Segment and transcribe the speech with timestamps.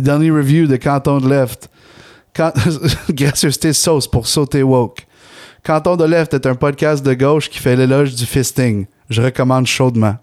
[0.00, 1.68] Dernier review de Canton de Left.
[2.34, 2.52] Quand...
[3.10, 5.06] Gracieuseté sauce pour sauter woke.
[5.64, 8.86] Canton de Left est un podcast de gauche qui fait l'éloge du fisting.
[9.10, 10.16] Je recommande chaudement.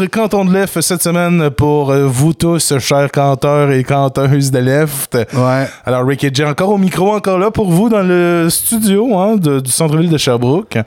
[0.00, 4.58] Autre canton de left cette semaine pour euh, vous tous, chers canteurs et canteuses de
[4.60, 5.16] left.
[5.34, 5.66] Ouais.
[5.84, 9.34] Alors, Rick et Jay, encore au micro, encore là pour vous dans le studio hein,
[9.36, 10.78] de- du centre-ville de Sherbrooke.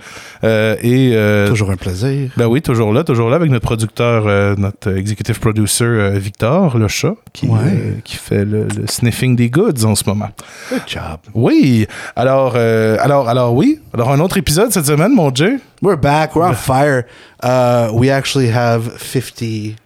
[0.45, 2.32] Euh, et, euh, Toujours un plaisir.
[2.38, 6.88] ben oui, toujours là, toujours là avec notre producteur, euh, notre executive producer Victor, le
[6.88, 7.98] chat, qui, Ouais.
[8.05, 10.30] qui fait le, le sniffing des goods en ce moment.
[10.71, 11.02] Good job.
[11.34, 11.85] Oui,
[12.16, 15.57] alors, alors, alors oui, alors un autre épisode cette semaine, mon Jay.
[15.81, 16.35] We're back.
[16.35, 17.08] We're on fire.
[17.40, 19.77] Uh, we actually have 50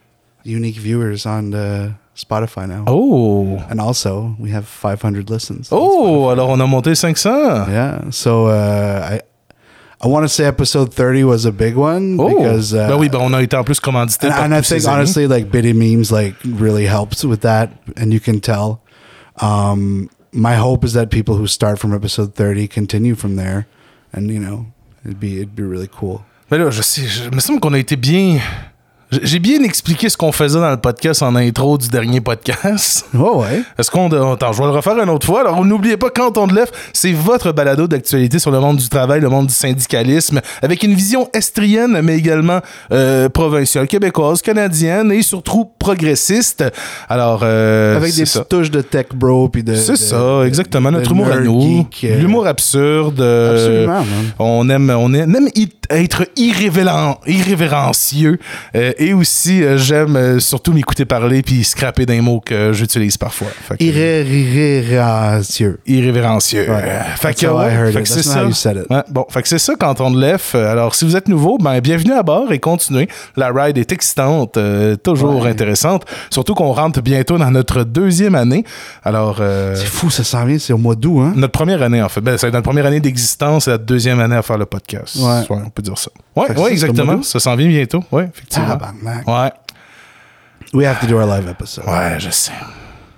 [0.43, 2.83] unique viewers on the Spotify now.
[2.87, 5.69] Oh, And also, we have 500 listens.
[5.71, 7.15] oh, alors on a monté 500.
[7.15, 7.71] Spotify.
[7.71, 8.09] Yeah.
[8.11, 9.21] So uh, I
[10.01, 13.07] I want to say episode 30 was a big one Oh, because uh, ben oui,
[13.09, 16.11] ben on a été en plus commandité and, and I think honestly like Biddy memes
[16.11, 18.81] like really helps with that and you can tell.
[19.41, 23.67] Um, my hope is that people who start from episode 30 continue from there
[24.11, 24.67] and you know,
[25.05, 26.19] it'd be it'd be really cool.
[26.49, 28.39] Ben là, je sais, me semble qu'on a été bien.
[29.23, 33.05] J'ai bien expliqué ce qu'on faisait dans le podcast en intro du dernier podcast.
[33.17, 33.61] Oh ouais.
[33.77, 34.07] Est-ce qu'on.
[34.33, 35.41] Attends, je vais le refaire une autre fois.
[35.41, 38.89] Alors, n'oubliez pas, quand on te lève, c'est votre balado d'actualité sur le monde du
[38.89, 42.59] travail, le monde du syndicalisme, avec une vision estrienne, mais également
[42.91, 46.63] euh, provinciale, québécoise, canadienne et surtout progressiste.
[47.09, 48.39] Alors, euh, Avec des ça.
[48.41, 50.91] petites touches de tech bro puis de C'est de- ça, de- exactement.
[50.91, 51.87] de Notre humour à nous.
[52.03, 53.21] euh, L'humour absurde.
[53.21, 54.05] Absolument, man.
[54.39, 58.39] on aime, on aime, aime i- être irrévérencieux.
[58.75, 63.17] euh, et aussi, euh, j'aime euh, surtout m'écouter parler puis scraper des mots que j'utilise
[63.17, 63.47] parfois.
[63.67, 65.79] Fait que- irrévérencieux.
[65.85, 66.69] irrévérencieux.
[66.69, 66.83] Ouais.
[67.17, 68.43] Fait que, ouais, fait c'est ça.
[68.89, 70.41] Ouais, bon, fait que c'est ça quand on lève.
[70.53, 73.07] Alors, si vous êtes nouveau, ben bienvenue à bord et continuez.
[73.35, 74.57] La ride est excitante,
[75.03, 76.03] toujours intéressante.
[76.29, 78.63] Surtout qu'on rentre bientôt dans notre deuxième année.
[79.03, 79.41] Alors,
[79.75, 81.33] C'est fou, ça s'en vient, c'est au mois d'août, hein?
[81.35, 82.21] notre première année, en fait.
[82.21, 85.15] Ben, c'est notre première année d'existence et la deuxième année à faire le podcast.
[85.17, 85.41] Ouais.
[85.75, 86.09] Peut dire ça.
[86.35, 87.21] Que ouais, exactement.
[87.21, 88.03] Ça s'en vient bientôt.
[88.11, 88.67] Ouais, effectivement.
[88.69, 89.27] Tabarnak.
[89.27, 89.51] Ouais,
[90.73, 91.85] We have to do our live episode.
[91.85, 92.51] ouais, je sais.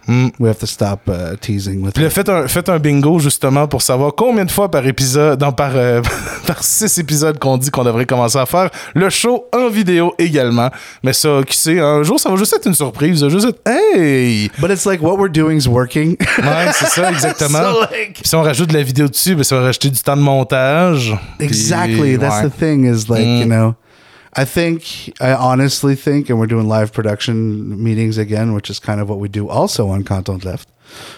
[0.08, 3.68] We have to stop uh, teasing with Puis là, faites un, faites un bingo justement
[3.68, 6.02] pour savoir combien de fois par épisode, non, par, euh,
[6.48, 10.70] par six épisodes qu'on dit qu'on devrait commencer à faire le show en vidéo également.
[11.04, 13.20] Mais ça, qui sait, un jour, ça va juste être une surprise.
[13.20, 14.50] Ça va juste être Hey!
[14.60, 16.16] But it's like what we're doing is working.
[16.38, 17.60] Ouais, c'est ça, exactement.
[17.74, 20.00] So, like- Puis si on rajoute de la vidéo dessus, ben, ça va rajouter du
[20.00, 21.14] temps de montage.
[21.38, 22.18] Puis, exactly.
[22.18, 22.50] That's ouais.
[22.50, 23.40] the thing is like, Mm.
[23.42, 23.76] you know,
[24.40, 29.02] I think, I honestly think, and we're doing live production meetings again, which is kind
[29.02, 30.70] of what we do also on Content Left,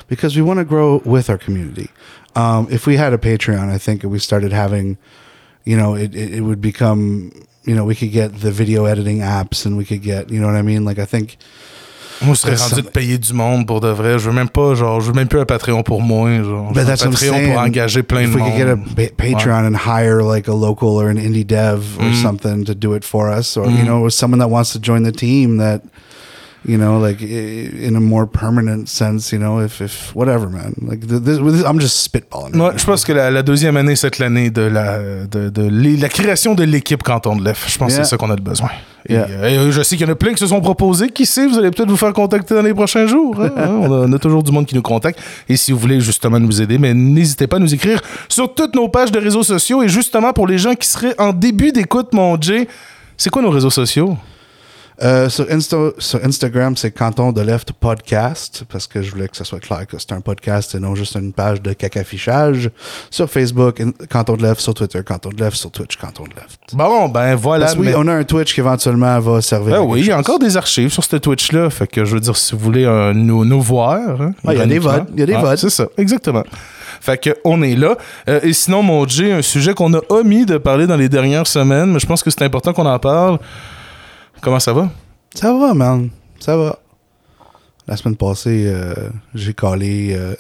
[0.07, 1.90] because we want to grow with our community.
[2.35, 4.97] Um, if we had a Patreon, I think we started having,
[5.66, 7.34] you know, it, it, it would become,
[7.66, 10.47] you know, we could get the video editing apps and we could get, you know
[10.47, 10.85] what I mean?
[10.85, 11.35] Like, I think,
[12.22, 14.19] Moi, je serais Ça- rendu de payer du monde pour de vrai.
[14.19, 16.30] Je veux même pas, genre, je veux même plus un Patreon pour moi.
[16.44, 18.96] Genre, But that's un Patreon pour engager plein if de we could get a monde.
[18.96, 22.13] pa- Patreon and hire like a local or an indie dev or Mm.
[22.22, 23.85] something to do it for us, or you Mm.
[23.85, 25.81] know, someone that wants to join the team that,
[26.68, 30.74] you know, like in a more permanent sense, you know, if if whatever, man.
[30.86, 32.56] Like th- this, this- I'm just spitballing.
[32.56, 35.52] Moi, je pense que la, la deuxième année, c'est l'année de la, de,
[36.02, 37.66] la création de l'équipe Canton de l'EF.
[37.68, 38.00] Je pense Yeah.
[38.00, 38.70] que c'est ça qu'on a de besoin.
[39.08, 39.28] Et, Yeah.
[39.30, 41.09] euh, je sais qu'il y en a plein qui se sont proposés.
[41.09, 43.41] Qui sait, vous allez peut-être vous faire contacter dans les prochains jours.
[43.41, 43.70] hein, hein.
[43.70, 45.20] on, a, on a toujours du monde qui nous contacte.
[45.47, 48.76] Et si vous voulez justement nous aider, mais n'hésitez pas à nous écrire sur toutes
[48.76, 49.81] nos pages de réseaux sociaux.
[49.81, 52.68] Et justement, pour les gens qui seraient en début d'écoute, mon Jay,
[53.16, 54.18] c'est quoi nos réseaux sociaux?
[55.02, 59.38] Euh, sur, Insta- sur Instagram, c'est Canton de Left Podcast, parce que je voulais que
[59.38, 62.70] ça soit clair que c'est un podcast et non juste une page de caca-fichage.
[63.09, 66.32] Sur Facebook, in- Canton de Left, sur Twitter, Canton de Left, sur Twitch, Canton de
[66.36, 66.59] Left.
[66.74, 67.66] Bon, ben voilà.
[67.68, 69.76] Parce que oui, mais- on a un Twitch qui éventuellement va servir.
[69.76, 71.70] Ah à oui, il y a encore des archives sur ce Twitch-là.
[71.70, 74.20] Fait que je veux dire, si vous voulez euh, nous, nous voir.
[74.22, 75.58] hein, Ah, il y a des votes, il y a des votes.
[75.59, 76.44] C'est ça, exactement.
[77.00, 77.96] Fait que on est là.
[78.28, 81.47] Euh, et sinon, mon Jay, un sujet qu'on a omis de parler dans les dernières
[81.47, 83.40] semaines, mais je pense que c'est important qu'on en parle.
[84.41, 84.90] Comment ça va?
[85.34, 86.09] Ça va, man.
[86.40, 86.78] Ça va.
[87.88, 88.94] La semaine passée, euh,
[89.34, 90.14] j'ai collé.
[90.14, 90.36] euh,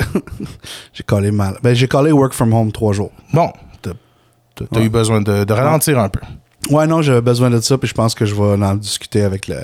[0.93, 1.57] j'ai collé mal.
[1.63, 3.11] Ben, j'ai collé work from home trois jours.
[3.33, 3.51] Bon,
[3.81, 3.91] t'as
[4.75, 4.83] Ouais.
[4.85, 6.19] eu besoin de, de ralentir un peu.
[6.69, 9.47] Ouais, non, j'avais besoin de ça, puis je pense que je vais en discuter avec
[9.47, 9.55] le,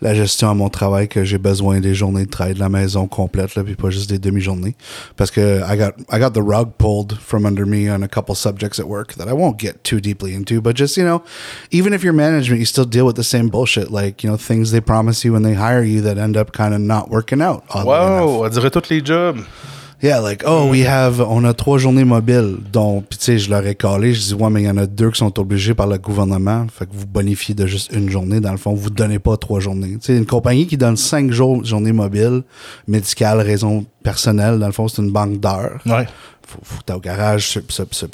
[0.00, 3.06] la gestion à mon travail que j'ai besoin des journées de travail de la maison
[3.06, 4.74] complète, là, puis pas juste des demi-journées.
[5.16, 8.34] Parce que I got, I got the rug pulled from under me on a couple
[8.34, 11.22] subjects at work that I won't get too deeply into, but just, you know,
[11.70, 14.70] even if you're management, you still deal with the same bullshit, like, you know, things
[14.70, 17.64] they promise you when they hire you that end up kind of not working out.
[17.74, 17.86] enough.
[17.86, 19.40] Wow, on dirait tous les jobs.
[20.02, 22.56] Yeah, like, oh, we have, on a trois journées mobiles.
[22.70, 24.76] Donc, puis tu sais, je leur ai calé, je dis, ouais, mais il y en
[24.76, 26.66] a deux qui sont obligés par le gouvernement.
[26.70, 28.40] Fait que vous bonifiez de juste une journée.
[28.40, 29.92] Dans le fond, vous donnez pas trois journées.
[29.92, 32.42] Tu sais, une compagnie qui donne cinq jours, journées mobiles,
[32.86, 35.80] médicales, raison personnelle, dans le fond, c'est une banque d'heures.
[35.86, 36.06] Ouais.
[36.48, 37.60] Faut, faut que t'ailles au garage, ça,
[37.90, 38.06] ça.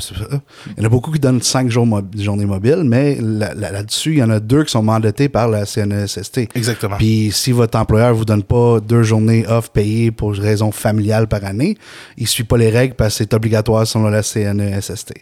[0.74, 3.70] Il y en a beaucoup qui donnent cinq jours mo- journées mobiles, mais là- là-
[3.70, 6.48] là-dessus, il y en a deux qui sont mandatés par la E CNESST.
[6.54, 6.96] Exactement.
[6.96, 11.44] Puis si votre employeur vous donne pas deux journées off payées pour raison familiale par
[11.44, 11.76] année,
[12.16, 15.12] il suit pas les règles parce que c'est obligatoire selon la CNESST.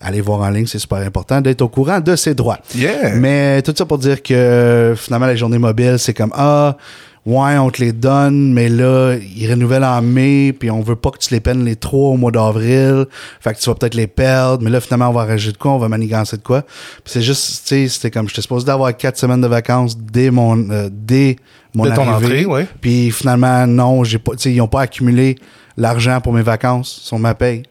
[0.00, 2.58] Allez voir en ligne, c'est super important d'être au courant de ses droits.
[2.76, 3.14] Yeah.
[3.16, 6.76] Mais tout ça pour dire que finalement les journées mobiles, c'est comme ah
[7.24, 11.10] ouais, on te les donne, mais là, ils renouvellent en mai, puis on veut pas
[11.10, 13.06] que tu les peines les trois au mois d'avril.
[13.40, 15.72] Fait que tu vas peut-être les perdre, mais là, finalement, on va arranger de quoi,
[15.72, 16.62] on va manigancer de quoi?
[16.62, 20.30] Puis c'est juste, tu sais, c'était comme, j'étais supposé d'avoir quatre semaines de vacances dès
[20.30, 21.36] mon, euh, dès
[21.74, 22.26] mon ton arrivée.
[22.26, 22.68] entrée, ouais.
[22.80, 25.36] Puis finalement, non, j'ai pas, tu sais, ils ont pas accumulé
[25.76, 27.62] l'argent pour mes vacances sur ma paye.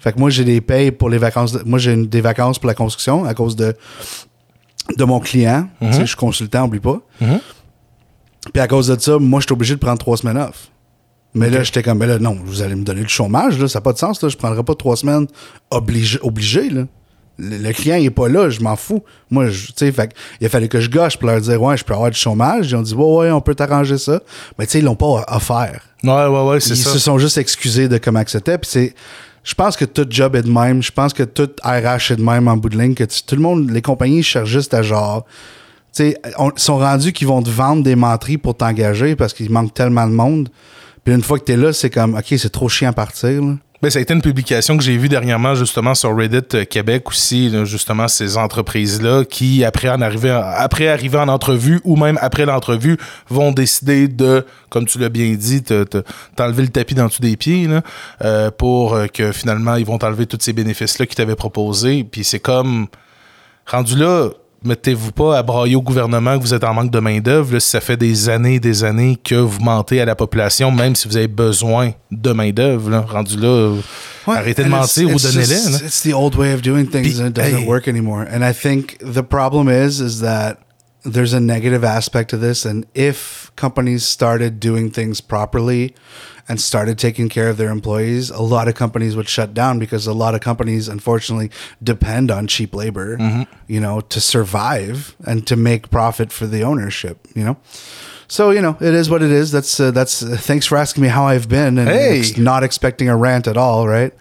[0.00, 1.52] Fait que moi, j'ai des payes pour les vacances.
[1.52, 3.74] de- moi, j'ai des vacances pour la construction à cause de,
[4.96, 5.68] de mon client.
[5.80, 7.00] Tu sais, Je suis consultant, oublie pas.
[7.20, 7.40] Mhm.
[8.52, 10.68] Puis à cause de ça, moi, j'étais obligé de prendre trois semaines off.
[11.34, 13.78] Mais là, j'étais comme, ben là, non, vous allez me donner le chômage, là, ça
[13.78, 14.28] n'a pas de sens, là.
[14.28, 15.26] Je prendrai pas trois semaines
[15.70, 16.84] obligé, obligé là.
[17.40, 19.04] Le, le client, il est pas là, je m'en fous.
[19.30, 19.94] Moi, tu sais,
[20.40, 22.70] il a fallu que je gauche pour leur dire, ouais, je peux avoir du chômage.
[22.70, 24.20] Ils ont dit, ouais, ouais, on peut t'arranger ça.
[24.58, 25.80] Mais tu sais, ils l'ont pas offert.
[26.02, 26.90] Ouais, ouais, ouais, c'est Ils ça.
[26.90, 28.58] se sont juste excusés de comment c'était.
[28.58, 28.94] Puis c'est,
[29.44, 30.82] je pense que tout job est de même.
[30.82, 32.94] Je pense que tout RH est de même en bout de ligne.
[32.94, 35.24] Que tu- tout le monde, les compagnies cherchent juste à genre,
[35.98, 39.74] sais, ils sont rendus qu'ils vont te vendre des menteries pour t'engager parce qu'il manque
[39.74, 40.48] tellement de monde.
[41.04, 43.42] Puis une fois que t'es là, c'est comme, ok, c'est trop chiant à partir.
[43.42, 43.54] Là.
[43.80, 47.08] Ben, ça a été une publication que j'ai vue dernièrement justement sur Reddit euh, Québec
[47.08, 52.44] aussi, justement ces entreprises-là qui, après en arriver après arriver en entrevue ou même après
[52.44, 52.96] l'entrevue,
[53.28, 56.02] vont décider de, comme tu l'as bien dit, te- te-
[56.34, 57.68] t'enlever le tapis dans dessous des pieds
[58.24, 62.02] euh, pour euh, que finalement ils vont t'enlever tous ces bénéfices-là qu'ils t'avaient proposés.
[62.02, 62.88] Puis c'est comme
[63.64, 64.30] rendu là,
[64.64, 67.58] mettez-vous pas à brailler au gouvernement que vous êtes en manque de main-d'œuvre.
[67.58, 70.94] Si ça fait des années et des années que vous mentez à la population, même
[70.94, 73.74] si vous avez besoin de main-d'œuvre, là, rendu là,
[74.26, 75.44] arrêtez de mentir ou donnez-les.
[75.44, 75.86] just- là.
[75.86, 77.66] It's the old way of doing things Puis, and it doesn't hey.
[77.66, 78.24] work anymore.
[78.32, 80.56] And I think the problem is, is that
[81.12, 82.64] there's a negative aspect to this.
[82.64, 85.94] And if companies started doing things properly
[86.48, 90.06] and started taking care of their employees, a lot of companies would shut down because
[90.06, 91.50] a lot of companies, unfortunately,
[91.82, 97.26] depend on cheap labor, you know, to survive and to make profit for the ownership,
[97.34, 97.56] you know?
[98.30, 99.52] So you know it is what it is.
[99.52, 100.22] That's uh, that's.
[100.22, 102.18] Uh, thanks for asking me how I've been, and Hey.
[102.18, 104.12] ex- not expecting a rant at all, right?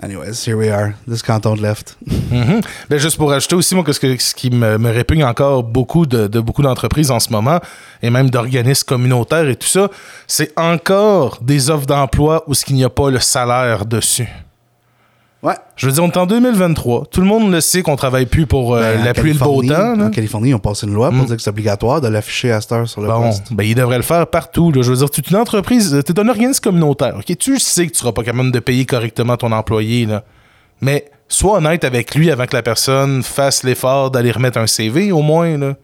[0.00, 0.94] Anyways, here we are.
[1.08, 1.96] This canton de left.
[2.30, 2.60] Mhm.
[2.88, 5.64] Ben, juste pour ajouter aussi, moi, que ce, que- ce qui me, me répugne encore
[5.64, 7.58] beaucoup de, de beaucoup d'entreprises en ce moment,
[8.00, 9.88] et même d'organismes communautaires et tout ça,
[10.28, 14.28] c'est encore des offres d'emploi où ce qu'il n'y a pas le salaire dessus.
[15.40, 15.54] Ouais.
[15.76, 17.06] Je veux dire, on est en 2023.
[17.12, 19.38] Tout le monde le sait qu'on travaille plus pour euh, Ben, la pluie et le
[19.38, 19.94] beau temps.
[19.94, 20.06] là.
[20.06, 21.26] En Californie, ils ont passé une loi pour Mm.
[21.26, 23.52] dire que c'est obligatoire de l'afficher à cette heure sur le Bon, poste.
[23.52, 24.72] ben, il devrait le faire partout.
[24.72, 24.82] là.
[24.82, 27.14] Je veux dire, tu es une entreprise, tu es un organisme communautaire.
[27.38, 30.06] Tu sais que tu seras pas capable de payer correctement ton employé.
[30.06, 30.24] Là.
[30.80, 35.12] Mais sois honnête avec lui avant que la personne fasse l'effort d'aller remettre un CV,
[35.12, 35.56] au moins.
[35.56, 35.74] Là.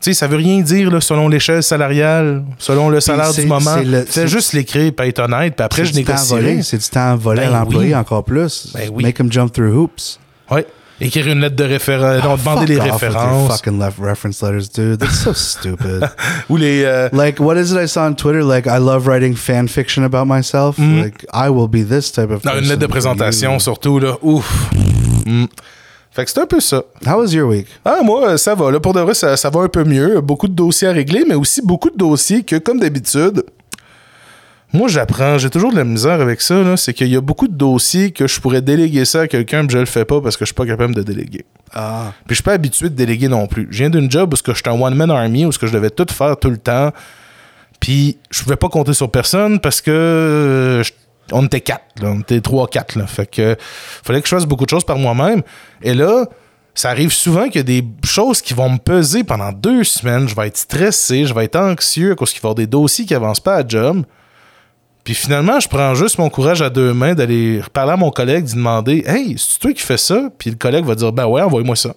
[0.00, 3.76] Tu sais, ça veut rien dire là, selon l'échelle salariale, selon le salaire du moment.
[4.08, 6.62] c'est juste l'écrire, puis être honnête, puis après, je négocierai.
[6.62, 7.94] C'est du temps volé Ben à l'employé oui.
[7.94, 8.72] encore plus.
[8.74, 9.02] Ben oui.
[9.04, 10.18] Make him jump through hoops.
[10.50, 10.66] Ouais.
[11.00, 13.52] Écrire une lettre de référence, Ah, non, demander les références.
[13.58, 14.98] fucking left reference letters, dude.
[14.98, 16.08] That's so stupid.
[16.48, 16.84] Ou les.
[16.84, 18.42] euh, like, what is it I saw on Twitter?
[18.42, 20.78] Like, I love writing fan fiction about myself.
[20.78, 21.02] Mhm.
[21.02, 22.44] Like, I will be this type of.
[22.44, 23.60] non, une lettre de présentation, you.
[23.60, 24.16] surtout, là.
[24.22, 24.70] Ouf.
[25.26, 25.44] Mm.
[26.16, 26.82] Fait que c'est un peu ça.
[27.06, 27.66] How was your week?
[27.84, 28.70] Ah, moi, euh, ça va.
[28.70, 30.20] Là, pour de vrai, ça, ça va un peu mieux.
[30.22, 33.44] Beaucoup de dossiers à régler, mais aussi beaucoup de dossiers que, comme d'habitude,
[34.72, 35.38] moi, j'apprends.
[35.38, 36.62] J'ai toujours de la misère avec ça.
[36.62, 36.76] là.
[36.76, 39.68] C'est qu'il y a beaucoup de dossiers que je pourrais déléguer ça à quelqu'un, mais
[39.70, 41.44] je le fais pas parce que je suis pas capable de déléguer.
[41.74, 43.68] Ah, Puis je suis pas habitué de déléguer non plus.
[43.70, 46.50] Je viens d'une job où j'étais un one-man army, où je devais tout faire tout
[46.50, 46.92] le temps.
[47.78, 50.92] Puis je pouvais pas compter sur personne parce que euh, je-
[51.32, 52.10] on était quatre, là.
[52.10, 52.94] on était trois, quatre.
[52.96, 53.06] Là.
[53.06, 53.56] Fait que
[54.04, 55.42] fallait que je fasse beaucoup de choses par moi-même.
[55.82, 56.26] Et là,
[56.74, 60.28] ça arrive souvent qu'il y a des choses qui vont me peser pendant deux semaines.
[60.28, 62.66] Je vais être stressé, je vais être anxieux à cause qu'il va y avoir des
[62.66, 64.04] dossiers qui avancent pas à job.
[65.04, 68.44] Puis finalement, je prends juste mon courage à deux mains d'aller parler à mon collègue,
[68.44, 71.42] d'y demander Hey, c'est toi qui fais ça Puis le collègue va dire Ben ouais,
[71.42, 71.94] envoie-moi ça.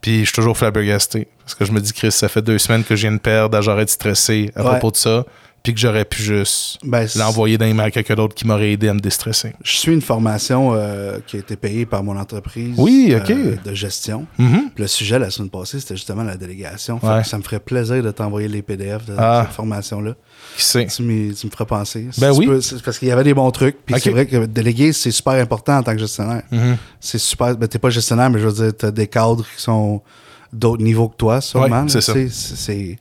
[0.00, 1.28] Puis je suis toujours flabbergasté.
[1.40, 3.60] Parce que je me dis, Chris, ça fait deux semaines que je viens de perdre,
[3.62, 4.70] j'aurais de stresser à Ouais.
[4.70, 5.24] propos de ça.
[5.62, 8.72] Puis que j'aurais pu juste Ben, l'envoyer dans les mains à quelqu'un d'autre qui m'aurait
[8.72, 9.52] aidé à me déstresser.
[9.62, 13.30] Je suis une formation euh, qui a été payée par mon entreprise Oui, ok.
[13.30, 14.26] euh, de gestion.
[14.38, 14.70] Mhm.
[14.76, 16.98] Le sujet la semaine passée, c'était justement la délégation.
[17.02, 17.22] Ouais.
[17.24, 19.42] ça me ferait plaisir de t'envoyer les PDF de Ah.
[19.46, 20.14] cette formation-là.
[20.56, 20.86] Qui sait?
[20.86, 22.06] Tu, me ferais penser.
[22.18, 22.46] Ben oui.
[22.46, 23.76] peux- parce qu'il y avait des bons trucs.
[23.84, 26.42] Puis c'est vrai que déléguer, c'est super important en tant que gestionnaire.
[26.50, 26.76] Mhm.
[27.00, 27.56] C'est super.
[27.56, 30.00] Ben, t'es pas gestionnaire, mais je veux dire, t'as des cadres qui sont
[30.52, 31.82] d'autres niveaux que toi, sûrement.
[31.82, 32.14] Ouais, c'est ça.
[32.30, 32.96] C'est-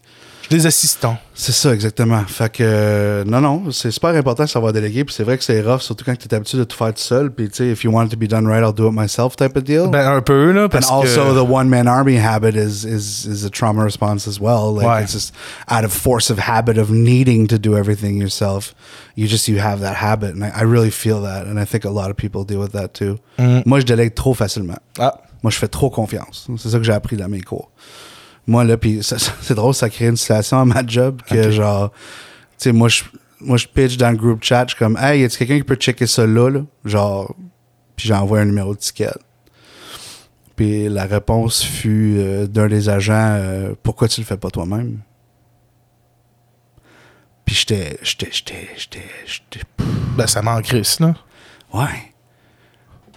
[0.50, 1.18] Des assistants.
[1.34, 2.24] c'est ça, exactement.
[2.25, 5.04] Fait que, euh, non, non, c'est super important de savoir déléguer.
[5.04, 7.01] Puis c'est vrai que c'est rough, surtout quand tu es habitué de tout faire tout
[7.01, 7.32] seul.
[7.32, 9.36] Puis, tu sais, if you want it to be done right, I'll do it myself
[9.36, 9.88] type of deal.
[9.89, 10.66] Ben, un peu, là.
[10.66, 11.36] And Parce also, que...
[11.36, 14.74] the one man army habit is, is, is a trauma response as well.
[14.74, 15.04] Like, Ouais.
[15.04, 15.34] it's just
[15.70, 18.74] out of force of habit of needing to do everything yourself.
[19.16, 20.34] You just, you have that habit.
[20.34, 21.46] And I, I really feel that.
[21.46, 23.20] And I think a lot of people deal with that too.
[23.38, 23.63] Mhm.
[23.66, 24.77] Moi, je délègue trop facilement.
[24.98, 25.13] Ah,
[25.44, 26.48] Moi, je fais trop confiance.
[26.58, 27.70] C'est ça que j'ai appris dans mes cours.
[28.48, 31.98] Moi, là, puis c'est drôle, ça crée une situation à ma job que, genre, tu
[32.58, 33.04] sais, moi, je,
[33.42, 35.63] moi, je pitch dans le group chat, je suis comme, hey, y a quelqu'un qui
[35.63, 36.62] peut checker ça là, là?
[36.86, 37.36] Genre,
[37.96, 39.12] puis j'envoie un numéro de ticket.
[40.56, 45.00] Puis la réponse fut euh, d'un des agents, euh, pourquoi tu le fais pas toi-même?
[47.46, 49.66] Puis j'étais, j'étais, j'étais, j'étais, j'étais,
[50.18, 51.13] ben, ça m'en crisse, là.
[51.74, 52.13] ouais.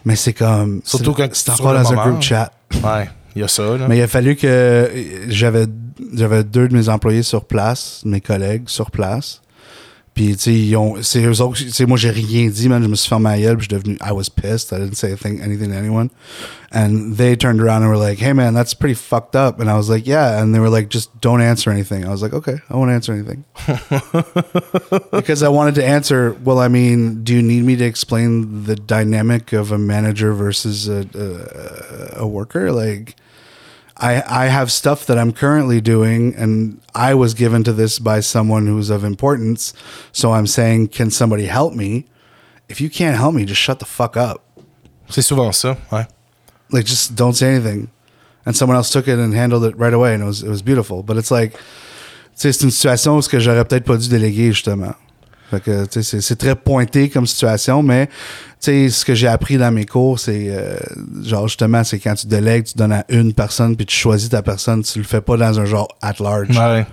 [0.05, 2.51] Mais c'est comme, Surtout quand c'est encore dans un group chat.
[2.83, 3.87] Ouais, il y a ça, là.
[3.89, 4.91] Mais il a fallu que
[5.29, 5.67] j'avais
[6.15, 9.43] j'avais deux de mes employés sur place, mes collègues sur place.
[10.21, 12.95] Puis tu sais c'est eux autres, tu sais moi j'ai rien dit man, je me
[12.95, 14.71] suis fermé gueule, puis je suis devenu I was pissed.
[14.71, 16.11] I didn't say anything, anything to anyone.
[16.71, 19.79] And they turned around and were like, "Hey man, that's pretty fucked up." And I
[19.79, 22.59] was like, "Yeah." And they were like, "Just don't answer anything." I was like, "Okay,
[22.69, 23.45] I won't answer anything."
[25.11, 28.77] because I wanted to answer, well, I mean, do you need me to explain the
[28.77, 32.73] dynamic of a manager versus a, a, a worker?
[32.73, 33.17] Like,
[34.01, 38.21] I, I have stuff that I'm currently doing, and I was given to this by
[38.21, 39.75] someone who's of importance.
[40.13, 42.07] So I'm saying, can somebody help me?
[42.69, 44.43] If you can't help me, just shut the fuck up.
[45.09, 46.07] C'est souvent ça, ouais.
[46.71, 47.91] Like, just don't say anything.
[48.47, 50.63] And someone else took it and handled it right away, and it was it was
[50.63, 51.03] beautiful.
[51.03, 51.59] But it's like,
[52.35, 54.95] c'est une situation où que j'aurais peut-être pas dû déléguer justement.
[55.51, 58.13] Fait que, tu sais, c'est- très pointé comme situation, mais tu
[58.61, 60.77] sais, ce que j'ai appris dans mes cours, c'est euh,
[61.25, 64.43] genre justement, c'est quand tu délègues, tu donnes à une personne, puis tu choisis ta
[64.43, 66.57] personne, tu le fais pas dans un genre at large.
[66.57, 66.87] Ouais.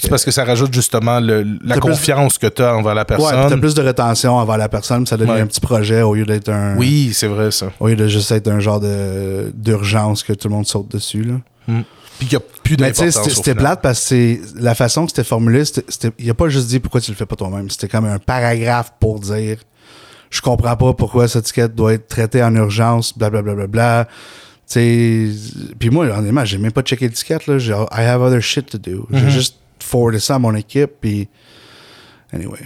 [0.00, 3.02] C'est parce que ça rajoute justement le- la plus- confiance que tu as envers la
[3.02, 3.50] Ouais, personne.
[3.50, 5.40] t'as plus de rétention envers la personne, ça devient Ouais.
[5.42, 6.74] un petit projet au lieu d'être un.
[6.78, 7.66] Oui, c'est vrai, ça.
[7.80, 8.80] Au lieu de juste être un genre
[9.54, 11.74] d'urgence que tout le monde saute dessus, là.
[12.24, 13.34] Puis qu'il n'y a plus Mais tu sais, d'importance.
[13.34, 15.64] c'était plate parce que c'est la façon que c'était formulé,
[16.18, 17.68] il a pas juste dit pourquoi tu le fais pas toi-même.
[17.70, 19.58] C'était comme un paragraphe pour dire
[20.30, 23.54] je comprends pas pourquoi cette étiquette doit être traitée en urgence, blablabla.
[23.54, 24.08] Bla, bla, bla.
[24.68, 27.58] Tu sais, puis moi, honnêtement, j'ai même pas checké l'étiquette, là.
[27.58, 29.06] J'ai, I have other shit to do.
[29.12, 31.28] J'ai juste forwardé ça à mon équipe, puis
[32.32, 32.58] anyway.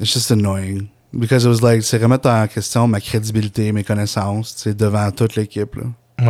[0.00, 0.88] It's just annoying.
[1.12, 5.10] Because it was like, c'est remettre en question ma crédibilité, mes connaissances, tu sais, devant
[5.10, 5.84] toute l'équipe, là.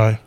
[0.08, 0.18] Ouais.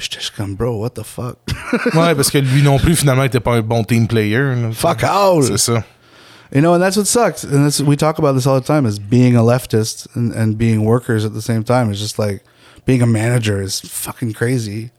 [0.00, 1.36] J'étais comme, bro, what the fuck?
[1.94, 4.54] ouais, parce que lui non plus, finalement, n'était pas un bon team player.
[4.56, 4.72] là.
[4.72, 5.42] Fuck all!
[5.42, 5.84] C'est ça.
[6.52, 7.44] You know, and that's what sucks.
[7.44, 10.58] And that's, we talk about this all the time is being a leftist and, and
[10.58, 11.90] being workers at the same time.
[11.90, 12.42] It's just like
[12.84, 14.90] being a manager is fucking crazy.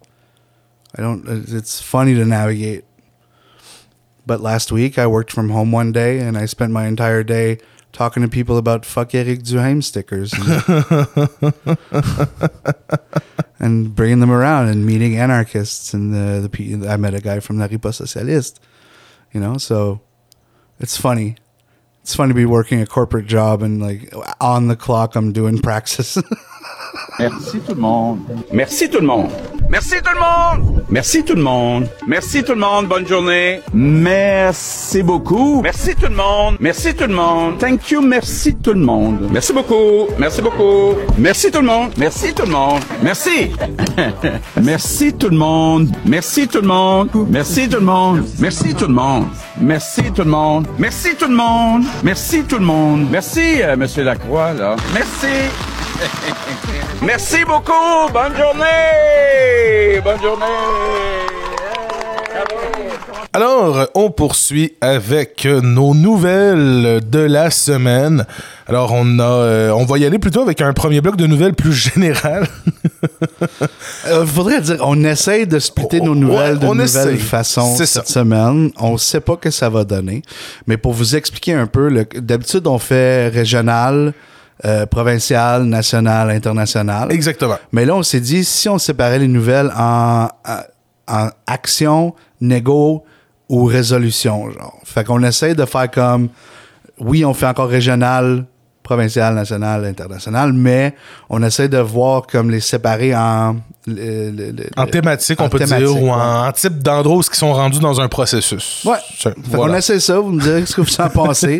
[0.97, 2.85] I don't, it's funny to navigate.
[4.25, 7.57] But last week I worked from home one day and I spent my entire day
[7.91, 10.31] talking to people about fuck Eric Duhaime stickers
[13.61, 15.93] and, bringing them around and meeting anarchists.
[15.93, 18.59] And the, the, I met a guy from La Ripa Socialiste,
[19.31, 20.01] you know, so
[20.79, 21.35] it's funny.
[22.01, 25.59] It's funny to be working a corporate job and like on the clock I'm doing
[25.61, 26.17] praxis.
[27.19, 28.43] Merci tout le monde.
[28.51, 29.60] Merci tout le monde.
[29.71, 30.83] Merci tout le monde.
[30.89, 31.87] Merci tout le monde.
[32.05, 32.87] Merci tout le monde.
[32.87, 33.61] Bonne journée.
[33.73, 35.61] Merci beaucoup.
[35.61, 36.57] Merci tout le monde.
[36.59, 37.57] Merci tout le monde.
[37.57, 38.01] Thank you.
[38.01, 39.29] Merci tout le monde.
[39.31, 40.09] Merci beaucoup.
[40.19, 40.95] Merci beaucoup.
[41.17, 41.91] Merci tout le monde.
[41.97, 42.81] Merci tout le monde.
[43.01, 43.51] Merci.
[44.61, 45.87] Merci tout le monde.
[46.05, 47.09] Merci tout le monde.
[47.29, 48.25] Merci tout le monde.
[48.39, 49.25] Merci tout le monde.
[49.61, 50.67] Merci tout le monde.
[50.77, 51.83] Merci tout le monde.
[52.03, 53.07] Merci tout le monde.
[53.09, 54.75] Merci, euh, Monsieur Lacroix, là.
[54.93, 55.49] Merci.
[57.01, 58.09] Merci beaucoup.
[58.13, 59.99] Bonne journée.
[60.03, 60.45] Bonne journée.
[63.33, 68.25] Alors, on poursuit avec nos nouvelles de la semaine.
[68.67, 71.53] Alors, on a, euh, on va y aller plutôt avec un premier bloc de nouvelles
[71.53, 72.47] plus général.
[74.07, 76.83] Euh, faudrait dire, on essaye de splitter nos nouvelles Ouais, de on nouvelles
[77.15, 77.17] essaye.
[77.17, 78.13] façons C'est cette ça.
[78.21, 78.71] semaine.
[78.79, 80.21] On sait pas que ça va donner.
[80.67, 84.13] Mais pour vous expliquer un peu, d'habitude, on fait régional,
[84.65, 87.11] euh, provincial, national, international.
[87.11, 87.57] Exactement.
[87.71, 90.59] Mais là, on s'est dit, si on séparait les nouvelles en, en,
[91.07, 93.03] en action, négo
[93.49, 94.79] ou résolution, genre.
[94.83, 96.29] Fait qu'on essaie de faire comme,
[96.99, 98.45] oui, on fait encore régional,
[98.95, 100.93] provincial, national, international, mais
[101.29, 103.55] on essaie de voir comme les séparer en...
[103.87, 106.11] le- le- le- En thématique, en on peut thématique, dire, ou ouais.
[106.11, 108.83] en, en type d'endroits qui sont rendus dans un processus.
[108.85, 108.97] Ouais.
[109.17, 109.73] Fait voilà.
[109.73, 111.57] qu'on essaie ça, vous me direz ce que vous en pensez.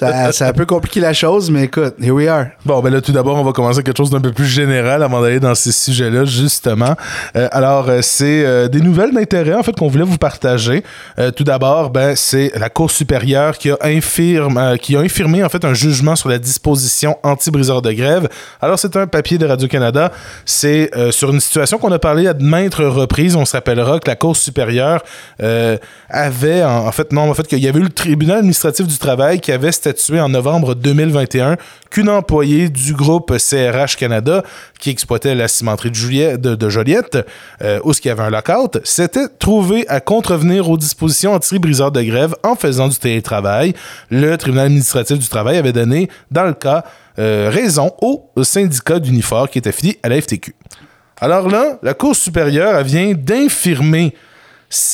[0.00, 2.46] ça, ça a un peu compliqué la chose, mais écoute, here we are.
[2.64, 5.20] Bon, ben là, tout d'abord, on va commencer quelque chose d'un peu plus général avant
[5.20, 6.94] d'aller dans ces sujets-là, justement.
[7.36, 10.82] Euh, alors, euh, c'est euh, des nouvelles d'intérêt, en fait, qu'on voulait vous partager.
[11.18, 15.48] Euh, tout d'abord, ben, c'est la Cour supérieure qui a, infirme, qui a infirmé, en
[15.50, 18.28] fait, un jugement sur la disposition anti-briseur de grève.
[18.60, 20.12] Alors, c'est un papier de Radio-Canada.
[20.44, 23.36] C'est euh, sur une situation qu'on a parlé à de maintes reprises.
[23.36, 25.02] On se rappellera que la Cour supérieure
[25.42, 25.76] euh,
[26.08, 29.40] avait, en fait, non, en fait, qu'il y avait eu le tribunal administratif du travail
[29.40, 31.56] qui avait statué en novembre 2021
[31.94, 34.42] qu'une employée du groupe CRH Canada
[34.80, 37.18] qui exploitait la cimenterie de, Juliette, Joliette,
[37.62, 42.02] euh, où qu'il y avait un lockout, s'était trouvé à contrevenir aux dispositions anti-briseurs de
[42.02, 43.74] grève en faisant du télétravail.
[44.10, 46.82] Le tribunal administratif du travail avait donné, dans le cas,
[47.20, 50.52] euh, raison au syndicat d'Unifor qui était affilié à la FTQ.
[51.20, 54.14] Alors là, la Cour supérieure vient d'infirmer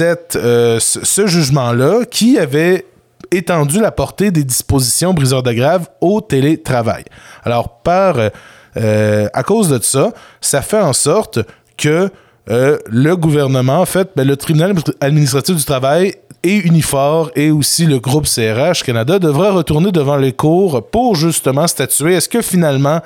[0.02, 2.85] euh, ce jugement-là qui avait
[3.30, 7.04] étendu la portée des dispositions briseurs de grève au télétravail.
[7.44, 8.28] Alors, par, euh,
[8.76, 11.38] euh, à cause de ça, ça fait en sorte
[11.76, 12.10] que
[12.50, 17.87] euh, le gouvernement, en fait, ben, le tribunal administratif du travail et Unifor et aussi
[17.87, 23.00] le groupe CRH Canada devraient retourner devant les cours pour justement statuer est-ce que finalement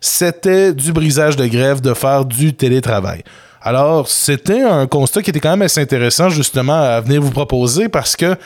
[0.00, 3.22] c'était du brisage de grève de faire du télétravail.
[3.62, 7.90] Alors, c'était un constat qui était quand même assez intéressant justement à venir vous proposer
[7.90, 8.36] parce que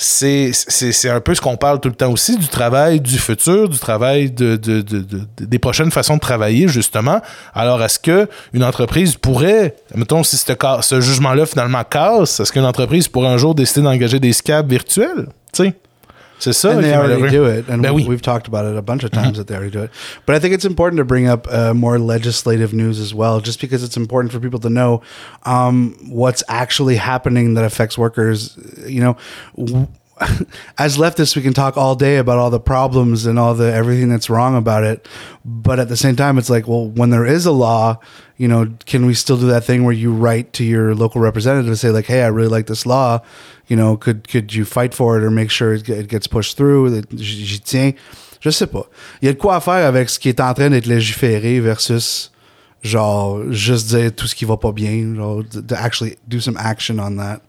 [0.00, 3.18] c'est, c'est, c'est un peu ce qu'on parle tout le temps aussi, du travail du
[3.18, 7.20] futur, du travail de, de- de- de- de- des prochaines façons de travailler, justement.
[7.52, 10.52] Alors, est-ce que une entreprise pourrait, mettons, si ce,
[10.82, 15.28] ce jugement-là finalement casse, est-ce qu'une entreprise pourrait un jour décider d'engager des scabs virtuels?
[15.52, 15.72] Tu
[16.38, 16.70] c'est ça.
[16.70, 19.36] and they already do it, and we, we've talked about it a bunch of times
[19.38, 19.90] that they already do it.
[20.26, 23.60] But I think it's important to bring up uh, more legislative news as well, just
[23.60, 25.02] because it's important for people to know
[25.44, 28.56] um, what's actually happening that affects workers.
[28.86, 29.16] You know.
[29.56, 29.86] W-
[30.78, 34.08] as leftists, we can talk all day about all the problems and all the everything
[34.08, 35.06] that's wrong about it,
[35.44, 37.98] but at the same time, it's like, well, when there is a law,
[38.36, 41.66] you know, can we still do that thing where you write to your local representative
[41.66, 43.20] and say like, hey, I really like this law,
[43.66, 46.90] you know, could could you fight for it or make sure it, gets pushed through?
[46.90, 47.92] that J'y tiens.
[48.40, 48.86] Je sais pas.
[49.20, 51.58] Il y a de quoi à faire avec ce qui est en train d'être légiféré
[51.60, 52.30] versus
[52.82, 57.00] genre juste dire tout ce qui va pas bien, genre to actually do some action
[57.00, 57.40] on that.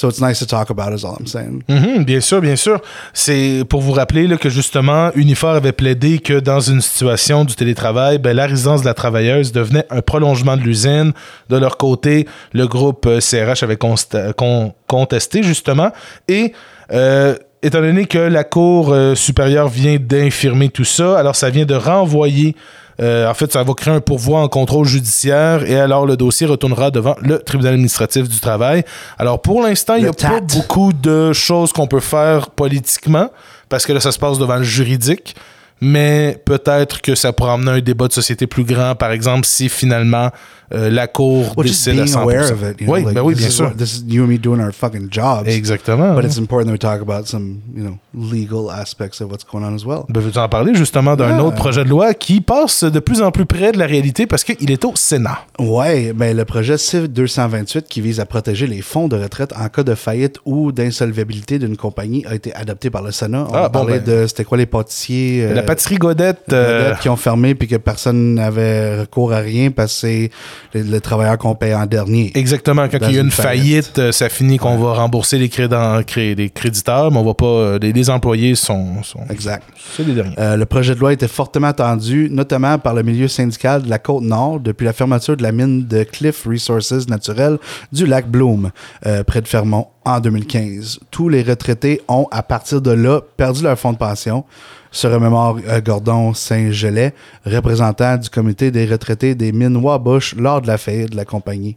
[0.00, 1.64] So it's nice to talk about is all I'm saying.
[2.04, 2.80] Bien sûr, bien sûr.
[3.12, 7.56] C'est pour vous rappeler là, que justement, Unifor avait plaidé que dans une situation du
[7.56, 11.12] télétravail, ben, la résidence de la travailleuse devenait un prolongement de l'usine.
[11.48, 15.90] De leur côté, le groupe euh, CRH avait consta- con- contesté justement.
[16.28, 16.52] Et
[16.92, 17.34] euh,
[17.64, 21.74] étant donné que la Cour euh, supérieure vient d'infirmer tout ça, alors ça vient de
[21.74, 26.16] renvoyer euh, en fait, ça va créer un pourvoi en contrôle judiciaire et alors le
[26.16, 28.84] dossier retournera devant le tribunal administratif du travail.
[29.18, 33.30] Alors pour l'instant, il n'y a pas beaucoup de choses qu'on peut faire politiquement
[33.68, 35.36] parce que là, ça se passe devant le juridique.
[35.80, 39.68] Mais peut-être que ça pourrait amener un débat de société plus grand, par exemple, si
[39.68, 40.30] finalement
[40.74, 42.20] euh, la Cour Well, décide à being 100%.
[42.22, 42.80] aware of it.
[42.80, 43.64] You know, oui, like, ben oui, bien sûr.
[43.66, 45.46] what- this is you and me doing our fucking jobs.
[45.48, 46.14] Exactement.
[46.14, 49.62] But it's important that we talk about some, you know, legal aspects of what's going
[49.64, 50.02] on as well.
[50.10, 53.30] Ben, veux-tu en parler justement d'un autre projet de loi qui passe de plus en
[53.30, 55.38] plus près de la réalité parce qu'il est au Sénat?
[55.58, 59.68] Ouais, ben le projet CIV 228 qui vise à protéger les fonds de retraite en
[59.70, 63.46] cas de faillite ou d'insolvabilité d'une compagnie a été adopté par le Sénat.
[63.48, 64.22] On Ah, a bon, parlé ben.
[64.22, 66.40] de c'était quoi les pâtissiers euh, pâtisserie Godette.
[66.52, 70.30] euh, Godette qui ont fermé puis que personne n'avait recours à rien parce que c'est
[70.74, 72.32] le, le travailleur qu'on paye en dernier.
[72.34, 75.48] Exactement, quand il y a une une faillite, euh, ça finit qu'on va rembourser les,
[75.48, 77.44] crédits- cré- les créditeurs, mais on va pas.
[77.46, 79.02] euh, Les, les employés sont.
[79.02, 79.62] sont Exact.
[79.96, 80.34] c'est les derniers.
[80.38, 83.98] Euh, le projet de loi était fortement attendu, notamment par le milieu syndical de la
[83.98, 87.58] côte nord depuis la fermeture de la mine de Cliff Resources naturelles
[87.92, 88.70] du lac Bloom,
[89.06, 91.00] euh, près de Fermont, en 2015.
[91.10, 94.44] Tous les retraités ont, à partir de là, perdu leur fonds de pension.
[94.90, 100.66] Se remémore euh, Gordon Saint-Gelais, représentant du comité des retraités des mines Wabush lors de
[100.66, 101.76] la faillite de la compagnie.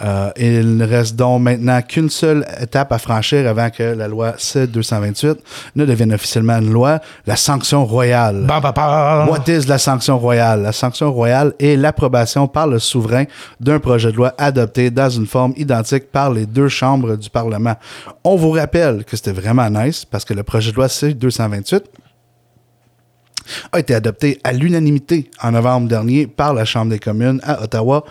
[0.00, 4.34] Euh, il ne reste donc maintenant qu'une seule étape à franchir avant que la loi
[4.36, 5.36] C-228
[5.76, 8.46] ne devienne officiellement une loi, la sanction royale.
[8.46, 8.62] Bam.
[9.28, 10.62] What is la sanction royale?
[10.62, 13.24] La sanction royale est l'approbation par le souverain
[13.60, 17.74] d'un projet de loi adopté dans une forme identique par les deux chambres du Parlement.
[18.24, 21.82] On vous rappelle que c'était vraiment nice parce que le projet de loi C-228
[23.72, 28.04] a été adopté à l'unanimité en novembre dernier par la Chambre des communes à Ottawa.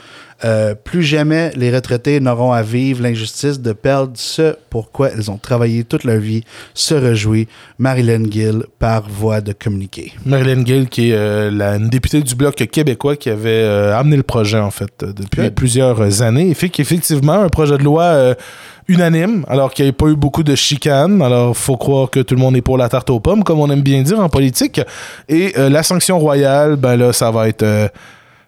[0.43, 5.38] Euh, plus jamais les retraités n'auront à vivre l'injustice de perdre ce pourquoi ils ont
[5.38, 10.13] travaillé toute leur vie, se réjouit Marilyn Gill par voie de communiqué.
[10.25, 14.17] Marilyn Gill, qui est euh, la, une députée du Bloc québécois qui avait euh, amené
[14.17, 16.49] le projet, en fait, depuis plusieurs années.
[16.49, 18.36] Et fait qu'effectivement, un projet de loi
[18.88, 21.21] unanime, alors qu'il n'y a pas eu beaucoup de chicanes.
[21.21, 23.69] Alors, faut croire que tout le monde est pour la tarte aux pommes, comme on
[23.69, 24.82] aime bien dire en politique.
[25.30, 27.63] Et euh, la sanction royale, ben là, ça va être...
[27.63, 27.88] euh,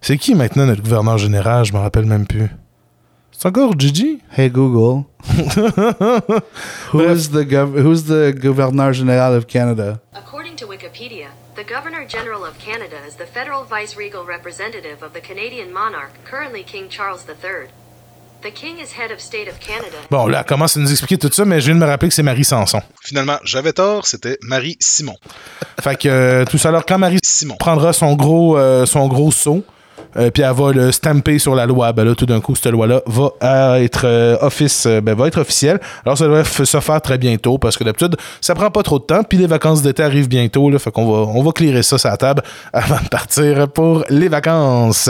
[0.03, 1.63] c'est qui maintenant notre gouverneur général?
[1.65, 2.49] Je me rappelle même plus.
[3.31, 4.19] C'est encore Gigi?
[4.37, 5.05] Hey Google,
[6.93, 9.99] who is the gov- who's the gouverneur général of Canada?
[10.13, 15.21] According to Wikipedia, the Governor General of Canada is the federal vice-regal representative of the
[15.21, 17.69] Canadian monarch, currently King Charles III.
[18.43, 19.97] The King is head of state of Canada.
[20.11, 22.09] Bon, là, elle commence à nous expliquer tout ça, mais je viens de me rappeler
[22.09, 22.81] que c'est Marie Sanson.
[23.01, 25.15] Finalement, j'avais tort, c'était Marie Simon.
[25.81, 27.55] Fait que euh, tout ça, alors quand Marie Simon.
[27.57, 29.63] prendra son gros, euh, son gros saut,
[30.17, 32.71] euh, puis elle va le stamper sur la loi, ben là, tout d'un coup, cette
[32.71, 35.80] loi-là va euh, être euh, office, euh, ben, va être officielle.
[36.06, 39.04] Alors, ça devrait se faire très bientôt, parce que d'habitude, ça prend pas trop de
[39.04, 41.97] temps, puis les vacances d'été arrivent bientôt, là, fait qu'on va, on va clearer ça
[41.97, 45.10] sur la table avant de partir pour les vacances.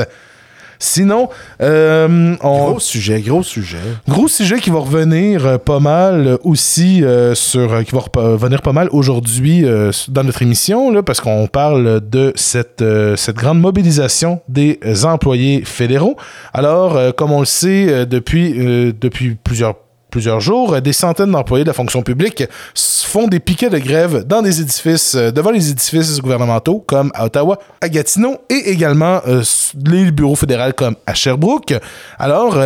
[0.83, 1.29] Sinon,
[1.61, 2.71] euh, on...
[2.71, 3.77] Gros sujet, gros sujet.
[4.05, 8.61] Gros sujet qui va revenir euh, pas mal euh, aussi euh, sur qui va revenir
[8.61, 12.83] pas mal aujourd'hui euh, dans notre émission là, parce qu'on parle de cette
[13.15, 16.17] cette grande mobilisation des employés fédéraux.
[16.53, 18.53] Alors comme on le sait depuis
[18.99, 19.75] depuis plusieurs
[20.13, 22.43] plusieurs jours, euh, des centaines d'employés de la fonction publique
[22.75, 27.25] font des piquets de grève dans des édifices, euh, devant les édifices gouvernementaux comme à
[27.25, 29.41] Ottawa, à Gatineau et également euh,
[29.83, 31.73] les bureaux fédéraux comme à Sherbrooke.
[32.19, 32.59] Alors,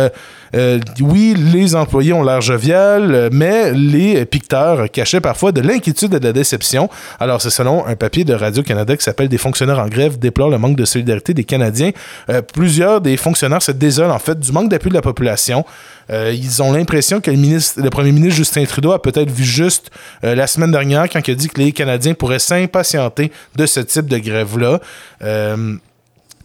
[0.54, 6.14] euh, oui, les employés ont l'air jovial, euh, mais les piqueteurs cachaient parfois de l'inquiétude
[6.14, 6.88] et de la déception.
[7.20, 10.58] Alors, c'est selon un papier de Radio-Canada qui s'appelle Des fonctionnaires en grève déplorent le
[10.58, 11.90] manque de solidarité des Canadiens.
[12.30, 15.64] Euh, plusieurs des fonctionnaires se désolent en fait du manque d'appui de la population.
[16.10, 19.90] Ils ont l'impression que le, ministre, le premier ministre Justin Trudeau a peut-être vu juste
[20.22, 24.06] la semaine dernière quand il a dit que les Canadiens pourraient s'impatienter de ce type
[24.06, 24.80] de grève-là.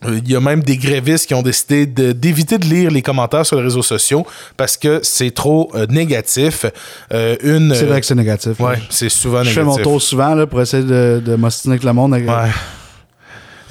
[0.08, 3.58] Il y a même des grévistes qui ont décidé d'éviter de, lire les commentaires sur
[3.58, 4.26] les réseaux sociaux
[4.58, 6.66] parce que c'est trop euh, négatif.
[7.14, 8.60] Euh, une, C'est vrai que c'est négatif.
[8.60, 9.56] Ouais, c'est souvent Je négatif.
[9.56, 12.14] fais mon tour souvent là, pour essayer de, de m'ostiner avec le monde.
[12.14, 12.52] Ouais.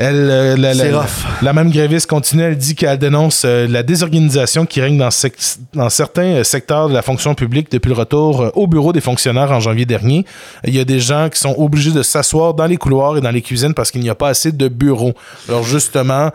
[0.02, 1.24] Elle, euh, la, la- C'est la- rough.
[1.42, 5.58] la même gréviste continue, elle dit qu'elle dénonce euh, la désorganisation qui règne dans, sec-
[5.74, 9.00] dans certains euh, secteurs de la fonction publique depuis le retour euh, au bureau des
[9.00, 10.24] fonctionnaires en janvier dernier.
[10.66, 13.30] Il y a des gens qui sont obligés de s'asseoir dans les couloirs et dans
[13.30, 15.12] les cuisines parce qu'il n'y a pas assez de bureaux.
[15.48, 16.30] Alors justement,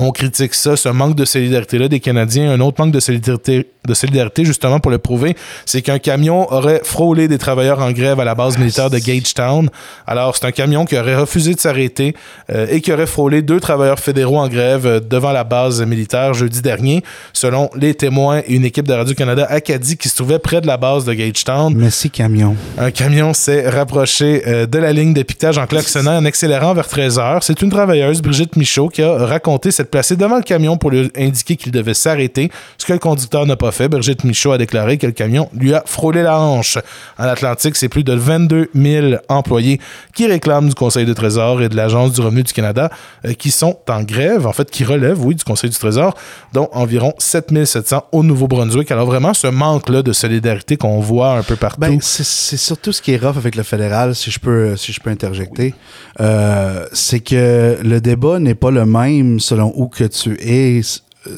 [0.00, 2.52] on critique ça, ce manque de solidarité-là des Canadiens.
[2.52, 5.34] Un autre manque de solidarité, de solidarité justement, pour le prouver,
[5.66, 9.68] c'est qu'un camion aurait frôlé des travailleurs en grève à la base militaire de Gagetown.
[10.06, 12.14] Alors, c'est un camion qui aurait refusé de s'arrêter
[12.50, 16.32] euh, et qui aurait frôlé deux travailleurs fédéraux en grève euh, devant la base militaire
[16.32, 20.60] jeudi dernier, selon les témoins et une équipe de Radio-Canada Acadie qui se trouvait près
[20.60, 21.74] de la base de Gagetown.
[21.76, 22.54] Merci, camion.
[22.78, 26.86] Un camion s'est rapproché euh, de la ligne de piquetage en klaxonnant en accélérant vers
[26.86, 27.42] 13 heures.
[27.42, 31.10] C'est une travailleuse, Brigitte Michaud, qui a raconté s'être placée devant le camion pour lui
[31.16, 33.88] indiquer qu'il devait s'arrêter, ce que le conducteur n'a pas fait.
[33.88, 36.78] Brigitte Michaud a déclaré que le camion lui a frôlé la hanche.
[37.18, 39.80] En Atlantique, c'est plus de 22 000 employés
[40.14, 42.90] qui réclament du Conseil du Trésor et de l'Agence du revenu du Canada
[43.24, 46.14] euh, qui sont en grève, en fait, qui relèvent, oui, du Conseil du Trésor,
[46.52, 48.90] dont environ 7 700 au Nouveau-Brunswick.
[48.90, 51.80] Alors vraiment, ce manque-là de solidarité qu'on voit un peu partout.
[51.80, 54.92] Ben, c'est c'est surtout ce qui est rough avec le fédéral, si je peux, si
[54.92, 55.74] je peux interjecter.
[56.20, 60.80] Euh, c'est que le débat n'est pas le même selon où que tu es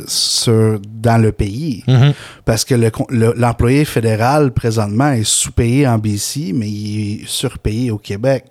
[0.07, 1.83] sur, dans le pays.
[1.89, 2.13] Mhm.
[2.45, 7.27] Parce que le con- le- l'employé fédéral, présentement, est sous-payé en BC, mais il est
[7.27, 8.45] surpayé au Québec.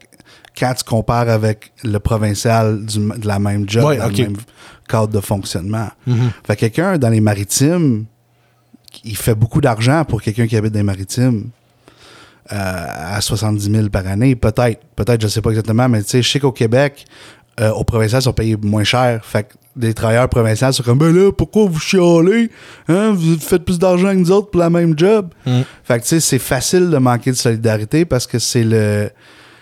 [0.57, 4.35] Quand tu compares avec le provincial du de la même job, Ouais, dans le même
[4.87, 5.87] cadre de fonctionnement.
[6.05, 6.31] Mhm.
[6.45, 8.05] Fait que quelqu'un dans les maritimes,
[9.05, 11.49] il fait beaucoup d'argent pour quelqu'un qui habite dans les maritimes.
[12.51, 12.55] euh,
[13.15, 14.81] à 70 000 par année, peut-être.
[14.95, 17.05] Peut-être, je sais pas exactement, mais tu sais, je sais qu'au Québec,
[17.59, 19.23] euh, aux provinciales, ils sont payés moins cher.
[19.23, 22.49] Fait que des travailleurs provinciaux sont comme, ben là, pourquoi vous chialez?
[22.87, 23.11] Hein?
[23.15, 25.29] Vous faites plus d'argent que nous autres pour la même job.
[25.45, 25.61] Mm.
[25.83, 29.09] Fait que tu sais, c'est facile de manquer de solidarité parce que c'est le.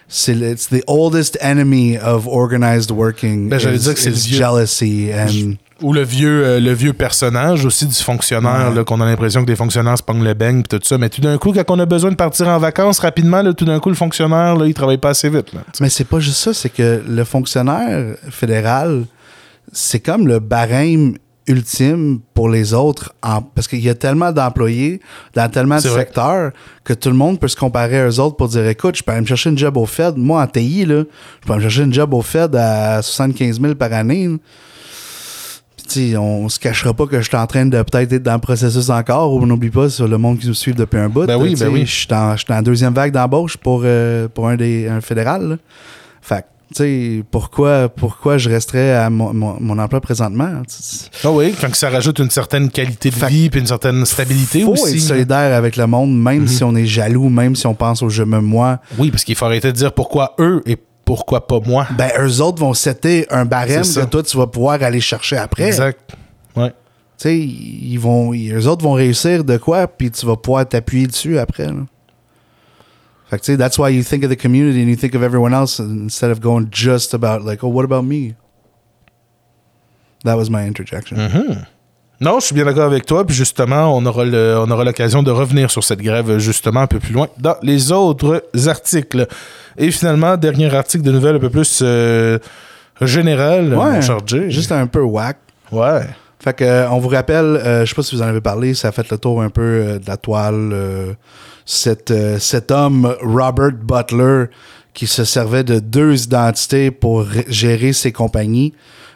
[0.09, 3.49] C'est le it's the oldest enemy of organized working.
[3.49, 6.71] Ben, j'allais is- dire que c'est le vieux- jealousy and Ou le vieux, euh, le
[6.71, 10.33] vieux personnage aussi du fonctionnaire, là, qu'on a l'impression que les fonctionnaires se pognent le
[10.33, 10.97] beigne pis tout ça.
[10.97, 13.65] Mais tout d'un coup, quand on a besoin de partir en vacances rapidement, là, tout
[13.65, 15.53] d'un coup, le fonctionnaire, là, il travaille pas assez vite.
[15.53, 15.59] là.
[15.81, 19.03] Mais c'est pas juste ça, c'est que le fonctionnaire fédéral,
[19.71, 21.15] c'est comme le barème
[21.49, 24.99] ultime pour les autres en- parce qu'il y a tellement d'employés
[25.33, 26.51] dans tellement de secteurs
[26.83, 29.13] que tout le monde peut se comparer à eux autres pour dire écoute, je peux
[29.13, 30.17] aller me chercher une job au Fed.
[30.17, 31.03] Moi, en TI, là,
[31.41, 34.27] je peux aller me chercher une job au Fed à 75 000 par année.
[34.27, 34.35] là.
[35.77, 38.23] Puis, tu sais, on se cachera pas que je suis en train de peut-être être
[38.23, 39.31] dans le processus encore.
[39.33, 41.25] On n'oublie pas sur le monde qui nous suit depuis un bout.
[41.27, 41.85] Ben oui, ben oui.
[41.85, 42.07] Je suis
[42.53, 45.47] en, deuxième vague d'embauche pour, euh, pour un, des, un fédéral.
[45.47, 45.55] là.
[46.21, 50.61] Fait sais, pourquoi, pourquoi je resterais à mon, mon- mon emploi présentement?
[51.23, 54.63] Ah oui, quand ça rajoute une certaine qualité de Fait- vie puis une certaine stabilité
[54.63, 54.95] faut aussi.
[54.95, 56.47] être solidaire avec le monde, même Mhm.
[56.47, 58.79] si on est jaloux, même si on pense au je me moi.
[58.97, 61.87] Oui, parce qu'il faut arrêter de dire pourquoi eux et pourquoi pas moi.
[61.97, 65.67] Ben, eux autres vont setter un barème que toi, tu vas pouvoir aller chercher après.
[65.67, 65.99] Exact.
[66.55, 66.69] Ouais.
[66.69, 66.73] Tu
[67.29, 71.07] sais, ils vont, ils- eux autres vont réussir de quoi, puis tu vas pouvoir t'appuyer
[71.07, 71.67] dessus après.
[71.67, 71.85] Là.
[73.29, 75.79] Fait que that's why you think of the community and you think of everyone else
[75.79, 78.35] instead of going just about like, oh, what about me?
[80.23, 81.17] That was my interjection.
[82.19, 83.25] Non, je suis bien d'accord avec toi.
[83.27, 86.87] Puis justement, on aura le- on aura l'occasion de revenir sur cette grève justement un
[86.87, 89.27] peu plus loin dans les autres articles.
[89.77, 92.39] Et finalement, dernier article de nouvelles un peu plus euh,
[93.01, 94.49] général, cher Jay.
[94.49, 95.37] juste un peu whack.
[95.71, 96.07] Ouais.
[96.39, 98.73] Fait que, euh, on vous rappelle, euh, je sais pas si vous en avez parlé,
[98.73, 100.73] ça a fait le tour un peu euh, de la toile.
[101.67, 104.45] Euh, cet, euh, cet homme, Robert Butler,
[104.93, 108.73] qui se servait de deux identités pour gérer ses compagnies,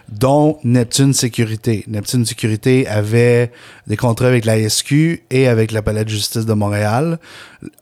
[0.09, 1.85] dont Neptune Sécurité.
[1.87, 3.51] Neptune Sécurité avait
[3.87, 7.19] des contrats avec la SQ et avec la Palais de justice de Montréal.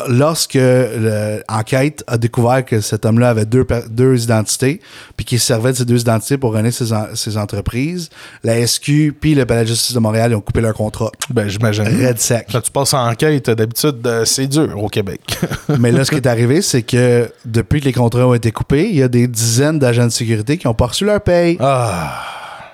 [0.09, 4.81] Lorsque l'enquête a découvert que cet homme-là avait deux, deux identités,
[5.15, 8.09] puis qu'il servait de ces deux identités pour runner ses, en- ses entreprises,
[8.43, 11.11] la SQ puis le Palais de justice de Montréal ils ont coupé leur contrat.
[11.29, 11.85] Ben, j'imagine.
[11.85, 12.47] Red sec.
[12.51, 15.21] Quand tu passes en enquête, d'habitude, euh, c'est dur au Québec.
[15.79, 18.89] Mais là, ce qui est arrivé, c'est que depuis que les contrats ont été coupés,
[18.89, 21.55] il y a des dizaines d'agents de sécurité qui ont pas reçu leur paye.
[21.61, 22.21] ah.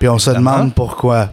[0.00, 1.30] Puis on se demande pourquoi.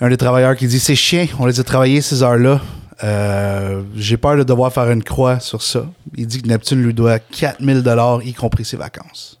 [0.00, 2.60] Un des travailleurs qui dit C'est chiant, on les a travaillés ces heures-là.
[3.02, 5.86] Euh, J'ai peur de devoir faire une croix sur ça.
[6.16, 7.82] Il dit que Neptune lui doit 4000
[8.24, 9.38] y compris ses vacances.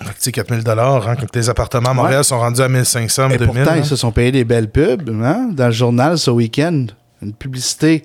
[0.00, 2.22] Tu sais, 4000 hein, quand les appartements à Montréal Ouais.
[2.24, 3.46] sont rendus à 1500, Et 2000.
[3.46, 3.76] pourtant, hein.
[3.78, 6.86] ils se sont payés des belles pubs hein, dans le journal ce week-end.
[7.20, 8.04] Une publicité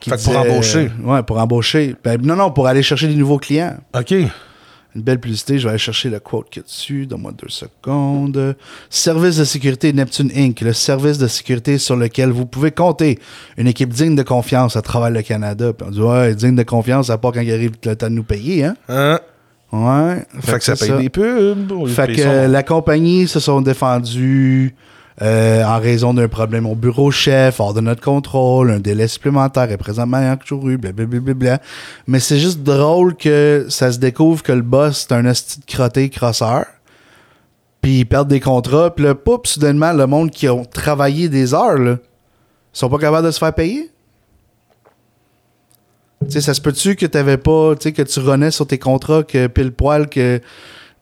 [0.00, 0.90] qui Fait que pour disait- embaucher.
[1.02, 1.96] Ouais, pour embaucher.
[2.02, 3.76] Ben, non, non, pour aller chercher des nouveaux clients.
[3.94, 4.14] OK.
[4.94, 7.06] Une belle publicité, je vais aller chercher le quote qu'il y a dessus.
[7.06, 8.56] Donne-moi deux secondes.
[8.88, 13.18] Service de sécurité Neptune Inc., le service de sécurité sur lequel vous pouvez compter.
[13.56, 15.72] Une équipe digne de confiance à travers le Canada.
[15.72, 18.14] Puis on dit, ouais, digne de confiance, à part quand il arrive le temps de
[18.14, 18.76] nous payer, hein?
[18.88, 19.18] Hein?
[19.72, 20.24] Ouais.
[20.40, 21.88] Fait, que ça paye des pubs.
[21.88, 24.76] Fait que euh, la compagnie se sont défendus
[25.22, 29.70] euh, en raison d'un problème au bureau chef, hors de notre contrôle, un délai supplémentaire
[29.70, 31.60] est présentement toujours eu, blablabla.
[32.08, 36.10] Mais c'est juste drôle que ça se découvre que le boss, c'est un hostie crotté
[36.10, 36.66] crosseur.
[37.80, 38.92] Puis ils perdent des contrats.
[38.92, 41.98] Puis là, poup, soudainement, le monde qui ont travaillé des heures, là,
[42.72, 43.90] sont pas capables de se faire payer.
[46.24, 48.78] Tu sais, ça se peut-tu que t'avais pas, tu sais, que tu renais sur tes
[48.78, 50.40] contrats, que pile poil, que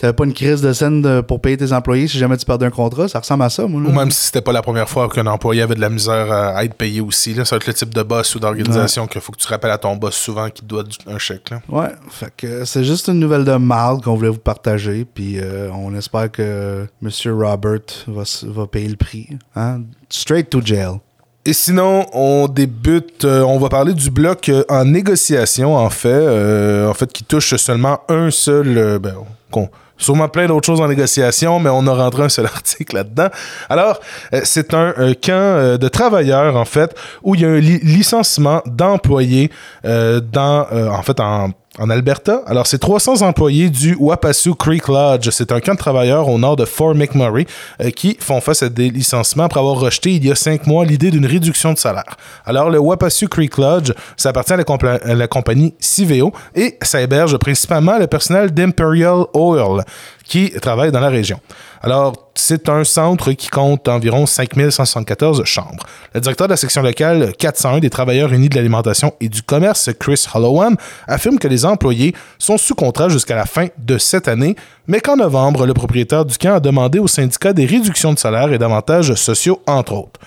[0.03, 2.67] t'avais pas une crise de scène de- pour payer tes employés si jamais tu perdais
[2.67, 3.09] un contrat?
[3.09, 3.81] Ça ressemble à ça, moi.
[3.81, 3.89] là.
[3.89, 6.65] Ou même si c'était pas la première fois qu'un employé avait de la misère à,
[6.65, 7.33] être payé aussi.
[7.35, 7.45] Là.
[7.45, 9.79] Ça va être le type de boss ou d'organisation qu'il faut que tu rappelles à
[9.79, 11.51] ton boss souvent qu'il te doit un chèque.
[11.51, 11.63] Là.
[11.69, 15.71] Ouais, fait que c'est juste une nouvelle de marde qu'on voulait vous partager, puis euh,
[15.73, 19.29] on espère que Monsieur Robert va, va payer le prix.
[19.57, 19.83] Hein?
[20.11, 20.99] Straight to jail.
[21.45, 26.09] Et sinon, on débute, euh, on va parler du bloc euh, en négociation, en fait,
[26.09, 29.15] euh, en fait, qui touche seulement un seul, ben,
[29.51, 33.29] qu'on- sûrement plein d'autres choses en négociation, mais on a rentré un seul article là-dedans.
[33.69, 34.01] Alors,
[34.35, 37.81] euh, c'est un camp euh, de travailleurs, en fait, où il y a un li-
[37.83, 39.51] licenciement d'employés
[39.85, 42.43] euh, dans, en fait, en en Alberta.
[42.47, 45.31] Alors, c'est 300 employés du Wapasu Creek Lodge.
[45.31, 47.47] C'est un camp de travailleurs au nord de Fort McMurray
[47.81, 50.85] euh, qui font face à des licenciements après avoir rejeté il y a cinq mois
[50.85, 52.17] l'idée d'une réduction de salaire.
[52.45, 57.01] Alors, le Wapasu Creek Lodge, ça appartient à la, à la compagnie Civeo et ça
[57.01, 59.85] héberge principalement le personnel d'Imperial Oil
[60.33, 61.41] qui travaille dans la région.
[61.83, 65.85] Alors, c'est un centre qui compte environ 5174 chambres.
[66.15, 69.91] Le directeur de la section locale 401 des travailleurs unis de l'alimentation et du commerce,
[70.01, 74.57] Chris Hollowan, affirme que les employés sont sous contrat jusqu'à la fin de cette année,
[74.87, 78.55] mais qu'en novembre, le propriétaire du camp a demandé au syndicat des réductions de salaire
[78.55, 80.19] et d'avantages sociaux, entre autres.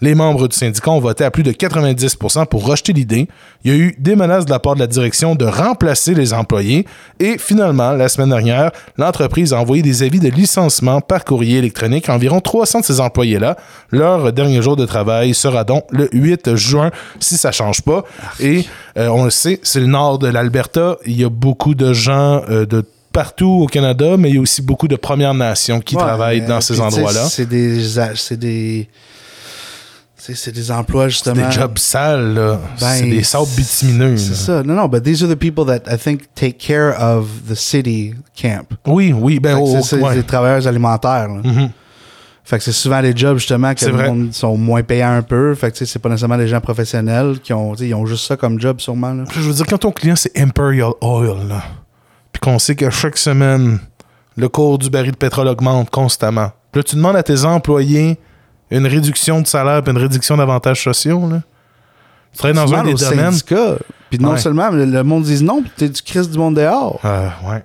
[0.00, 3.28] Les membres du syndicat ont voté à plus de 90% pour rejeter l'idée.
[3.64, 6.32] Il y a eu des menaces de la part de la direction de remplacer les
[6.32, 6.86] employés.
[7.18, 12.08] Et finalement, la semaine dernière, l'entreprise a envoyé des avis de licenciement par courrier électronique
[12.08, 13.56] à environ 300 de ces employés-là.
[13.90, 18.04] Leur dernier jour de travail sera donc le 8 juin, si ça change pas.
[18.40, 18.64] Et
[18.96, 20.96] euh, on le sait, c'est le nord de l'Alberta.
[21.06, 24.40] Il y a beaucoup de gens euh, de partout au Canada, mais il y a
[24.40, 27.24] aussi beaucoup de Premières Nations qui Ouais, travaillent dans euh, ces endroits-là.
[27.28, 27.82] C'est des,
[28.14, 28.38] c'est
[30.20, 31.48] c'est des emplois justement.
[31.48, 32.60] Des jobs sales, là.
[32.80, 34.16] Ben, c'est des sables bitumineux.
[34.16, 34.62] C'est ça.
[34.62, 38.14] Non, non, but these are the people that I think take care of the city
[38.36, 38.66] camp.
[38.86, 40.14] Oui, oui, ben, oh, c'est ouais.
[40.14, 41.28] des travailleurs alimentaires.
[41.28, 41.40] là.
[41.42, 41.70] Mhm.
[42.44, 45.54] Fait que c'est souvent des jobs justement que le monde sont moins payés un peu.
[45.54, 48.26] Fait que tu sais, c'est pas nécessairement des gens professionnels qui ont, ils ont juste
[48.26, 49.12] ça comme job sûrement.
[49.12, 49.22] Là.
[49.32, 51.62] Je veux dire, quand ton client, c'est Imperial Oil, là,
[52.32, 53.78] puis qu'on sait que chaque semaine,
[54.36, 58.18] le cours du baril de pétrole augmente constamment, puis là, tu demandes à tes employés
[58.70, 61.42] une réduction de salaire puis une réduction d'avantages sociaux, là.
[62.32, 63.34] Tu travailles dans un des domaines...
[64.08, 64.38] Puis non Ouais.
[64.38, 67.00] seulement le, le monde dit non, puis t'es du Christ du monde dehors.
[67.04, 67.64] Euh, ouais.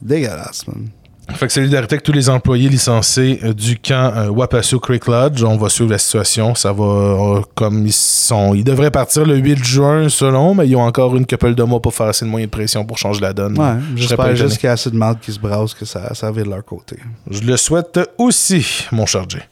[0.00, 0.88] Dégueulasse, man.
[1.34, 5.42] Fait que solidarité avec tous les employés licenciés euh, du camp euh, Wapasu Creek Lodge.
[5.44, 6.54] On va suivre la situation.
[6.54, 8.54] Ça va euh, comme ils sont.
[8.54, 11.80] Ils devraient partir le 8 juin selon, mais ils ont encore une couple de mois
[11.80, 13.58] pour faire assez de moyens de pression pour changer la donne.
[13.58, 16.30] Ouais, j'espère juste qu'il y a assez de marde qui se brasse que ça, ça
[16.32, 16.96] vire de leur côté.
[17.30, 19.42] Je le souhaite aussi, mon Jay.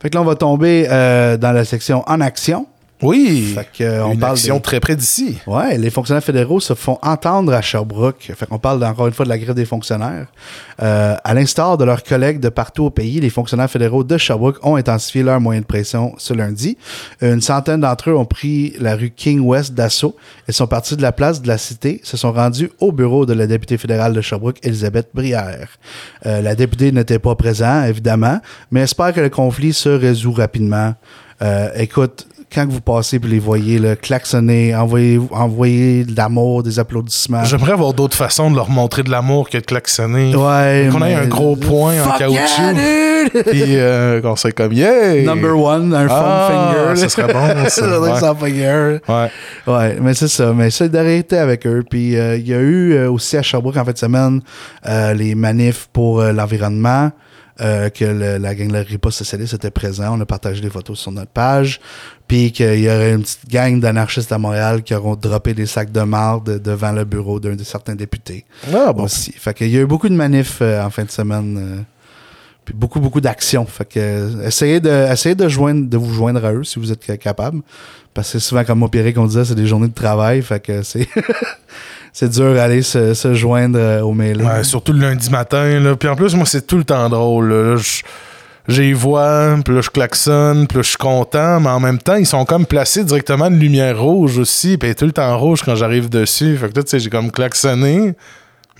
[0.00, 2.66] Fait que là, on va tomber euh, dans la section en action.
[3.02, 3.52] Oui.
[3.54, 5.38] Fait que, euh, on une parle action très près d'ici.
[5.46, 8.32] Ouais, les fonctionnaires fédéraux se font entendre à Sherbrooke.
[8.34, 10.26] Fait qu'on parle encore une fois de la grève des fonctionnaires.
[10.82, 14.58] Euh, à l'instar de leurs collègues de partout au pays, les fonctionnaires fédéraux de Sherbrooke
[14.62, 16.76] ont intensifié leurs moyens de pression ce lundi.
[17.20, 20.16] Une centaine d'entre eux ont pris la rue King West d'assaut
[20.48, 23.32] et sont partis de la place de la cité, se sont rendus au bureau de
[23.32, 25.68] la députée fédérale de Sherbrooke, Elisabeth Brière.
[26.26, 30.94] Euh, la députée n'était pas présente, évidemment, mais espère que le conflit se résout rapidement.
[31.42, 36.78] Euh, écoute, quand vous passez et les voyez là, klaxonner, envoyer, envoyer de l'amour, des
[36.78, 37.44] applaudissements.
[37.44, 40.34] J'aimerais avoir d'autres façons de leur montrer de l'amour que de klaxonner.
[40.34, 40.88] Ouais.
[40.92, 42.34] Qu'on ait un gros point en caoutchouc.
[42.34, 43.44] yeah, dude!
[43.46, 45.22] Puis euh, qu'on soit comme yeah!
[45.22, 47.00] Number one, un Ah, finger.
[47.00, 48.34] ça serait bon, ça.
[48.40, 49.00] Ouais.
[49.08, 49.30] Ouais.
[49.66, 50.52] Ouais, mais c'est ça.
[50.52, 51.84] Mais solidarité avec eux.
[51.88, 54.40] Puis euh, il y a eu euh, aussi à Sherbrooke en fin de semaine
[54.86, 57.10] euh, les manifs pour l'environnement.
[57.60, 60.16] Euh, que le- la gang de la Ripa socialiste était présent.
[60.16, 61.80] On a partagé des photos sur notre page.
[62.28, 65.90] Puis qu'il y aurait une petite gang d'anarchistes à Montréal qui auront droppé des sacs
[65.92, 68.44] de marde devant le bureau d'un de certains députés.
[68.72, 69.04] Ah bon.
[69.04, 69.32] aussi.
[69.32, 71.56] Fait qu'il y a eu beaucoup de manifs euh, en fin de semaine.
[71.58, 71.82] euh,
[72.64, 73.64] puis beaucoup, beaucoup d'actions.
[73.66, 77.02] Fait que essayez de, essayez de joindre, de vous joindre à eux si vous êtes
[77.04, 77.62] ca- capable.
[78.14, 80.42] Parce que souvent, comme moi, Pierre, on disait, c'est des journées de travail.
[80.42, 81.08] Fait que c'est,
[82.12, 84.46] c'est dur d'aller se, joindre euh, au mailing.
[84.46, 85.94] Ouais, surtout le lundi matin.
[85.98, 87.78] Puis en plus, moi, c'est tout le temps drôle.
[88.68, 92.14] J'y vois, puis là, je klaxonne, puis là, je suis content, mais en même temps,
[92.14, 95.74] ils sont comme placés directement de lumière rouge aussi, puis tout le temps rouge quand
[95.74, 96.56] j'arrive dessus.
[96.56, 98.14] Fait que tu sais, j'ai comme klaxonné,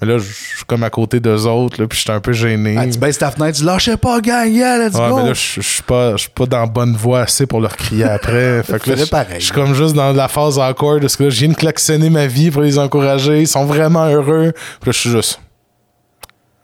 [0.01, 2.77] mais là, je suis comme à côté d'eux autres, là, puis j'étais un peu gêné.
[2.79, 5.17] Ah, tu baisses ta fenêtre, tu lâchez pas, gang, yeah, let's Ouais, go!
[5.19, 7.77] mais là, je suis pas, je suis pas dans la bonne voie assez pour leur
[7.77, 8.63] crier après.
[8.65, 9.41] fait que là, je pareil.
[9.41, 12.11] je suis comme juste dans la phase awkward parce que là, je viens de klaxonner
[12.11, 13.41] ma vie pour les encourager.
[13.41, 14.53] Ils sont vraiment heureux.
[14.81, 15.41] Puis là, je suis juste.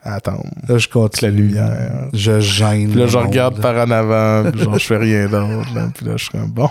[0.03, 0.43] Attends.
[0.69, 1.31] Là, je continue.
[1.33, 2.09] La lumière.
[2.13, 2.91] Je gêne.
[2.91, 4.51] Puis là, je regarde par en avant.
[4.51, 5.67] Puis genre, je fais rien d'autre.
[5.95, 6.71] Puis là, je suis comme bon.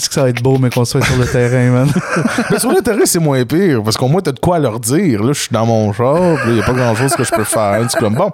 [0.00, 1.92] Est-ce que ça va être beau, mais qu'on soit sur le terrain, man?
[2.50, 3.82] Mais sur le terrain, c'est moins pire.
[3.82, 5.22] Parce qu'au moins, t'as de quoi leur dire.
[5.22, 6.38] Là, je suis dans mon char.
[6.46, 7.84] Il n'y a pas grand-chose que je peux faire.
[7.86, 8.32] C'est comme bon.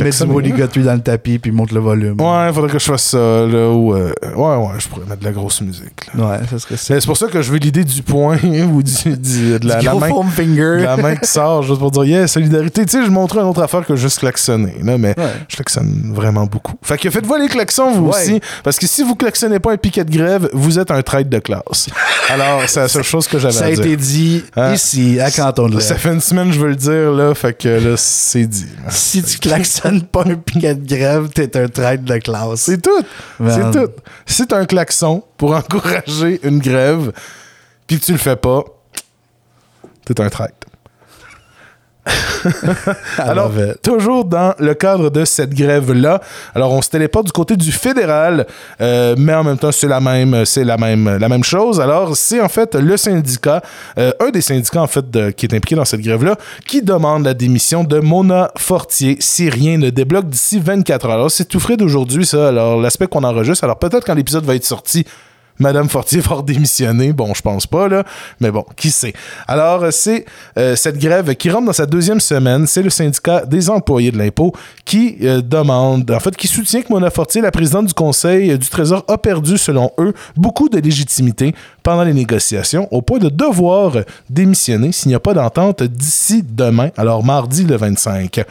[0.00, 2.20] Mets du Guthrie dans le tapis, puis monte le volume.
[2.20, 3.18] Ouais, faudrait que je fasse ça.
[3.18, 6.06] Là, ou, euh, ouais, ouais, je pourrais mettre de la grosse musique.
[6.14, 6.24] Là.
[6.30, 7.00] Ouais, ça serait ça.
[7.00, 8.38] C'est pour ça que je veux l'idée du point
[8.72, 10.08] ou du, du- de la, Du la gros main.
[10.08, 10.78] foam finger.
[10.78, 13.46] de la main qui sort juste pour dire yeah solidarité tu sais je montrais une
[13.46, 15.26] autre affaire que juste klaxonner là, mais Ouais.
[15.48, 18.16] je klaxonne vraiment beaucoup fait que faites-vous les klaxons vous Ouais.
[18.22, 21.30] aussi parce que si vous klaxonnez pas un piquet de grève vous êtes un traître
[21.30, 21.88] de classe
[22.30, 24.74] alors c'est la seule chose que j'avais Ça à a dire été dit Hein?
[24.74, 27.68] ici, à Canton de ça fait une semaine je veux le dire là fait que
[27.68, 29.71] là c'est dit Si tu klaxonnes
[30.10, 32.60] pas un piquet de grève, t'es un traître de classe.
[32.60, 33.02] c'est tout.
[33.38, 33.90] C'est tout.
[34.26, 37.12] C'est un klaxon pour encourager une grève
[37.86, 38.64] puis que tu le fais pas
[40.04, 40.66] t'es un traître
[43.18, 46.20] Alors, toujours dans le cadre de cette grève-là.
[46.54, 48.46] Alors, on se téléporte du côté du fédéral,
[48.80, 51.80] euh, mais en même temps, c'est la même, c'est la même, la même chose.
[51.80, 53.62] Alors, c'est en fait le syndicat,
[53.98, 56.36] euh, un des syndicats en fait de- qui est impliqué dans cette grève-là,
[56.66, 61.12] qui demande la démission de Mona Fortier si rien ne débloque d'ici 24 heures.
[61.12, 62.48] Alors, c'est tout frais d'aujourd'hui, ça.
[62.48, 63.64] Alors, l'aspect qu'on enregistre.
[63.64, 65.06] Alors, peut-être quand l'épisode va être sorti.
[65.58, 67.12] Madame Fortier va démissionner.
[67.12, 68.04] Bon, je pense pas, là.
[68.40, 69.12] Mais bon, qui sait?
[69.46, 70.24] Alors, c'est
[70.58, 72.66] euh, cette grève qui rentre dans sa deuxième semaine.
[72.66, 74.52] C'est le syndicat des employés de l'impôt
[74.84, 78.58] qui euh, demande, en fait, qui soutient que Mona Fortier, la présidente du Conseil euh,
[78.58, 83.28] du Trésor, a perdu, selon eux, beaucoup de légitimité pendant les négociations, au point de
[83.28, 83.96] devoir
[84.30, 88.44] démissionner s'il n'y a pas d'entente d'ici demain, alors mardi le 25.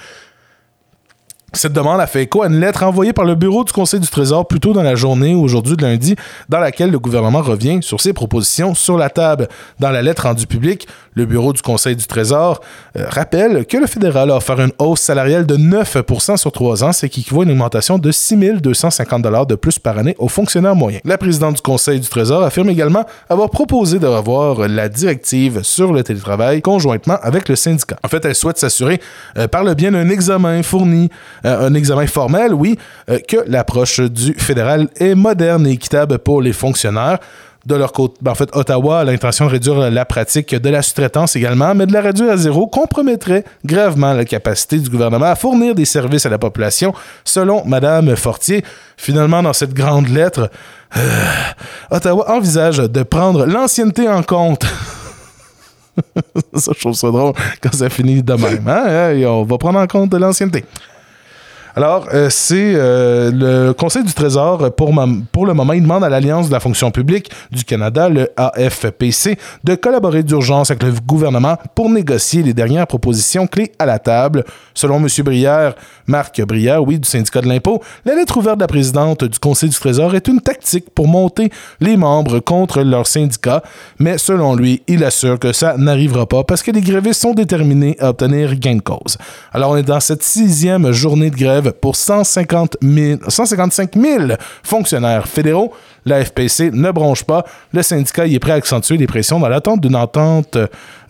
[1.54, 4.08] Cette demande a fait écho à une lettre envoyée par le bureau du Conseil du
[4.08, 6.16] Trésor plus tôt dans la journée, aujourd'hui de lundi,
[6.47, 9.49] dans laquelle le gouvernement revient sur ses propositions sur la table.
[9.78, 12.62] Dans la lettre rendue publique, le bureau du Conseil du Trésor
[12.97, 16.93] euh, rappelle que le fédéral a offert une hausse salariale de 9% sur trois ans,
[16.93, 20.76] ce qui équivaut à une augmentation de 6 250 de plus par année aux fonctionnaires
[20.76, 21.02] moyens.
[21.04, 25.91] La présidente du Conseil du Trésor affirme également avoir proposé de revoir la directive sur
[25.91, 27.97] le télétravail conjointement avec le syndicat.
[28.06, 29.02] En fait, elle souhaite s'assurer,
[29.38, 31.10] euh, par le bien d'un examen fourni,
[31.46, 32.78] euh, un examen formel, oui,
[33.10, 37.20] euh, que l'approche du fédéral est moderne et équitable pour les fonctionnaires.
[37.66, 40.82] De leur côté, ben, en fait, Ottawa a l'intention de réduire la pratique de la
[40.82, 45.36] sous-traitance également, mais de la réduire à zéro compromettrait gravement la capacité du gouvernement à
[45.36, 46.92] fournir des services à la population,
[47.24, 48.66] selon Mme Fortier.
[48.98, 50.50] Finalement, dans cette grande lettre,
[50.98, 51.00] euh,
[51.92, 54.66] Ottawa envisage de prendre l'ancienneté en compte.
[56.56, 58.68] ça, je trouve ça drôle quand ça finit de même.
[58.68, 59.14] Hein?
[59.28, 60.66] On va prendre en compte l'ancienneté.
[61.76, 64.93] Alors, euh, c'est euh, le Conseil du Trésor, pour,
[65.32, 69.38] pour le moment, il demande à l'Alliance de la fonction publique du Canada, le AFPC,
[69.63, 74.43] de collaborer d'urgence avec le gouvernement pour négocier les dernières propositions clés à la table.
[74.74, 75.07] Selon M.
[75.24, 75.76] Brière,
[76.07, 79.69] Marc Brière, oui, du syndicat de l'impôt, la lettre ouverte de la présidente du Conseil
[79.69, 83.63] du Trésor est une tactique pour monter les membres contre leur syndicat,
[83.97, 87.95] mais selon lui, il assure que ça n'arrivera pas parce que les grévistes sont déterminés
[87.99, 89.17] à obtenir gain de cause.
[89.53, 92.78] Alors, on est dans cette sixième journée de grève pour 150
[93.28, 94.26] 155 000
[94.64, 95.74] fonctionnaires fédéraux.
[96.05, 97.45] La FPC ne bronche pas.
[97.74, 100.57] Le syndicat y est prêt à accentuer les pressions dans l'attente d'une entente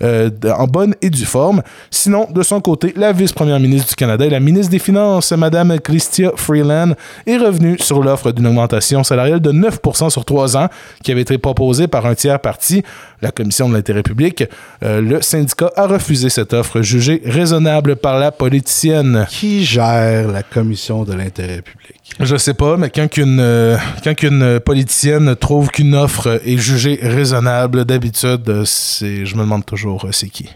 [0.03, 1.61] euh, en bonne et due forme.
[1.89, 5.79] Sinon, de son côté, la vice-première ministre du Canada et la ministre des Finances, Mme
[5.79, 6.93] Chrystia Freeland,
[7.25, 10.67] est revenue sur l'offre d'une augmentation salariale de 9% sur trois ans
[11.03, 12.83] qui avait été proposée par un tiers parti,
[13.21, 14.43] la Commission de l'intérêt public.
[14.83, 19.25] Euh, le syndicat a refusé cette offre jugée raisonnable par la politicienne.
[19.29, 22.00] Qui gère la Commission de l'intérêt public?
[22.19, 26.99] Je sais pas, mais quand qu'une euh, quand qu'une politicienne trouve qu'une offre est jugée
[27.01, 30.49] raisonnable, d'habitude, c'est je me demande toujours euh, c'est qui.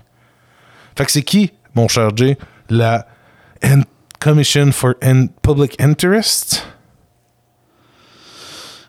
[0.98, 2.38] Fait que c'est qui, mon cher Jay,
[2.70, 3.08] la
[4.20, 4.94] Commission for
[5.42, 6.75] Public Interest?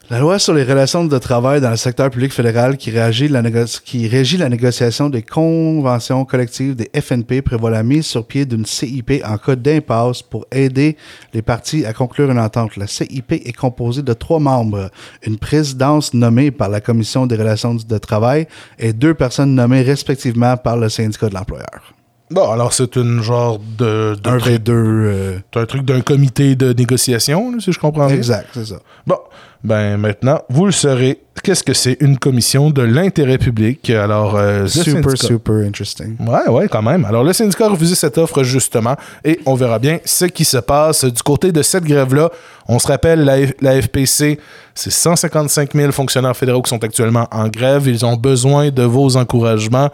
[0.09, 3.43] La loi sur les relations de travail dans le secteur public fédéral qui régit, la
[3.85, 8.65] qui régit la négociation des conventions collectives des FNP prévoit la mise sur pied d'une
[8.65, 10.97] CIP en cas d'impasse pour aider
[11.35, 12.77] les parties à conclure une entente.
[12.77, 14.91] La CIP est composée de trois membres,
[15.27, 18.47] une présidence nommée par la Commission des relations de travail
[18.79, 21.97] et deux personnes nommées respectivement par le syndicat de l'employeur.
[22.31, 24.17] Bon, alors c'est une genre de.
[24.25, 28.17] un v 2 euh, C'est un truc d'un comité de négociation, si je comprends bien.
[28.17, 28.81] Exact, c'est ça.
[29.07, 29.19] Bon,
[29.67, 31.21] ben maintenant, vous le saurez.
[31.43, 33.91] Qu'est-ce que c'est une commission de l'intérêt public?
[33.91, 36.17] Alors, euh, super, super interesting.
[36.21, 37.05] Ouais, ouais, quand même.
[37.05, 40.59] Alors, le syndicat a refusé cette offre justement et on verra bien ce qui se
[40.59, 42.31] passe du côté de cette grève-là.
[42.69, 44.39] On se rappelle, la, la FPC,
[44.75, 47.89] c'est 155 000 fonctionnaires fédéraux qui sont actuellement en grève.
[47.89, 49.91] Ils ont besoin de vos encouragements.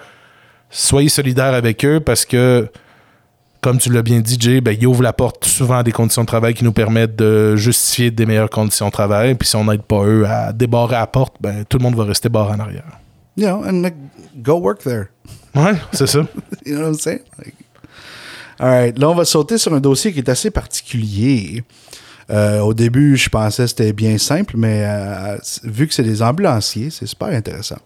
[0.70, 2.68] Soyez solidaires avec eux parce que
[3.62, 6.22] comme tu l'as bien dit, Jay, ben, il ouvre la porte souvent à des conditions
[6.22, 9.36] de travail qui nous permettent de justifier des meilleures conditions de travail.
[9.36, 12.04] Puis si on n'aide pas eux à débarrer la porte, ben, tout le monde va
[12.04, 12.98] rester barré en arrière.
[13.36, 13.94] You know, and like,
[14.36, 15.06] go work there.
[15.54, 16.18] Ouais, c'est ça.
[16.66, 17.20] you know what I'm saying?
[18.58, 18.98] all right.
[18.98, 21.62] Là, on va sauter sur un dossier qui est assez particulier.
[22.30, 26.20] Euh, au début, je pensais que c'était bien simple, mais euh, vu que c'est des
[26.20, 27.78] ambulanciers, c'est super intéressant.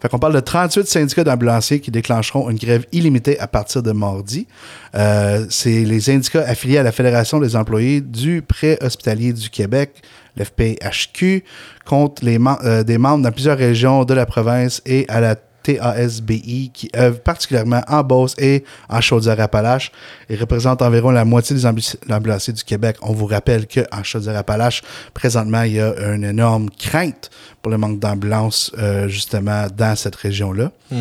[0.00, 3.92] Fait qu'on parle de 38 syndicats d'ambulanciers qui déclencheront une grève illimitée à partir de
[3.92, 4.46] mardi.
[4.94, 10.02] Euh, c'est les syndicats affiliés à la Fédération des employés du prêt hospitalier du Québec,
[10.36, 11.44] l'FPHQ,
[11.84, 16.70] contre les euh, des membres dans plusieurs régions de la province et à la TASBI
[16.72, 19.92] qui œuvre particulièrement en Beauce et en Chaudière-Appalaches
[20.28, 22.96] et représente environ la moitié des ambulanciers du Québec.
[23.02, 24.82] On vous rappelle qu'en Chaudière-Appalaches,
[25.14, 27.30] présentement, il y a une énorme crainte
[27.62, 30.70] pour le manque d'ambulances euh, justement dans cette région-là.
[30.92, 30.98] Mm-hmm.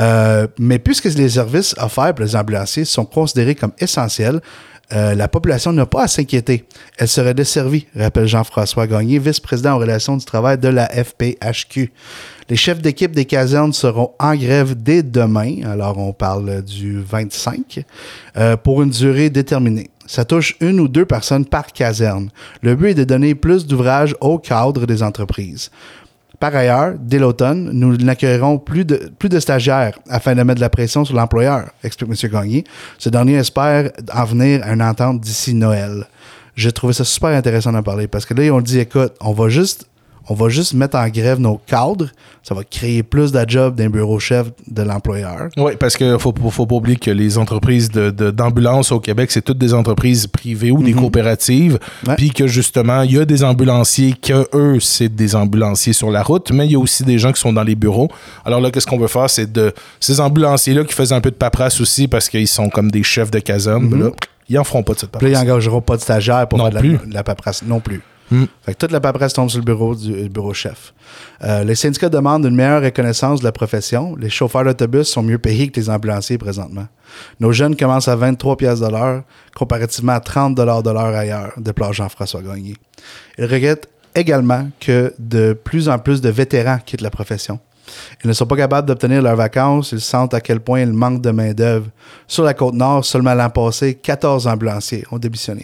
[0.00, 4.40] Euh, mais puisque les services offerts pour les ambulanciers sont considérés comme essentiels,
[4.92, 6.64] euh, la population n'a pas à s'inquiéter.
[6.98, 11.92] Elle serait desservie, rappelle Jean-François Gagné, vice-président en relations du travail de la FPHQ.
[12.48, 17.84] Les chefs d'équipe des casernes seront en grève dès demain, alors on parle du 25,
[18.36, 19.90] euh, pour une durée déterminée.
[20.06, 22.30] Ça touche une ou deux personnes par caserne.
[22.62, 25.70] Le but est de donner plus d'ouvrages au cadre des entreprises.
[26.38, 31.04] Par ailleurs, dès l'automne, nous n'accueillerons plus de, stagiaires afin de mettre de la pression
[31.04, 32.30] sur l'employeur, explique M.
[32.30, 32.64] Gagné.
[32.98, 36.06] Ce dernier espère en venir à une entente d'ici Noël.
[36.54, 39.48] J'ai trouvé ça super intéressant d'en parler parce que là, on dit écoute, on va
[39.48, 39.86] juste
[40.28, 42.08] On va juste mettre en grève nos cadres.
[42.42, 45.48] Ça va créer plus de jobs d'un bureau chef de l'employeur.
[45.56, 48.98] Oui, parce qu'il faut, faut, faut pas oublier que les entreprises de- de- d'ambulance au
[49.00, 51.78] Québec, c'est toutes des entreprises privées ou des coopératives.
[52.06, 52.14] Ouais.
[52.16, 56.22] Puis que justement, il y a des ambulanciers que eux, c'est des ambulanciers sur la
[56.22, 58.08] route, mais il y a aussi des gens qui sont dans les bureaux.
[58.44, 59.30] Alors là, qu'est-ce qu'on veut faire?
[59.30, 62.90] C'est de ces ambulanciers-là qui faisaient un peu de paperasse aussi parce qu'ils sont comme
[62.90, 63.96] des chefs de caserne.
[63.98, 64.10] là,
[64.48, 65.48] ils en feront pas de cette Puis là, ils paperasse.
[65.48, 68.02] n'engageront pas de stagiaires pour Non faire de la, de la paperasse non plus.
[68.30, 68.44] Hmm.
[68.62, 70.94] Fait que toute la paperasse tombe sur le bureau du le bureau chef.
[71.44, 74.16] Euh, les syndicats demandent une meilleure reconnaissance de la profession.
[74.16, 76.86] Les chauffeurs d'autobus sont mieux payés que les ambulanciers présentement.
[77.38, 79.22] Nos jeunes commencent à 23 pièces de l'heure,
[79.54, 82.74] comparativement à 30 de l'heure ailleurs, déplore Jean-François Gagné.
[83.38, 87.60] Il regrette également que de plus en plus de vétérans quittent la profession.
[88.24, 89.92] Ils ne sont pas capables d'obtenir leurs vacances.
[89.92, 91.86] Ils sentent à quel point il manque de main-d'œuvre.
[92.26, 95.62] Sur la côte nord, seulement l'an passé, 14 ambulanciers ont démissionné.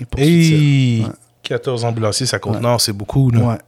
[1.05, 1.13] Ouais.
[1.43, 3.31] 14 ambulanciers, ça compte nord, c'est beaucoup.
[3.31, 3.41] Là.
[3.41, 3.59] Ouais.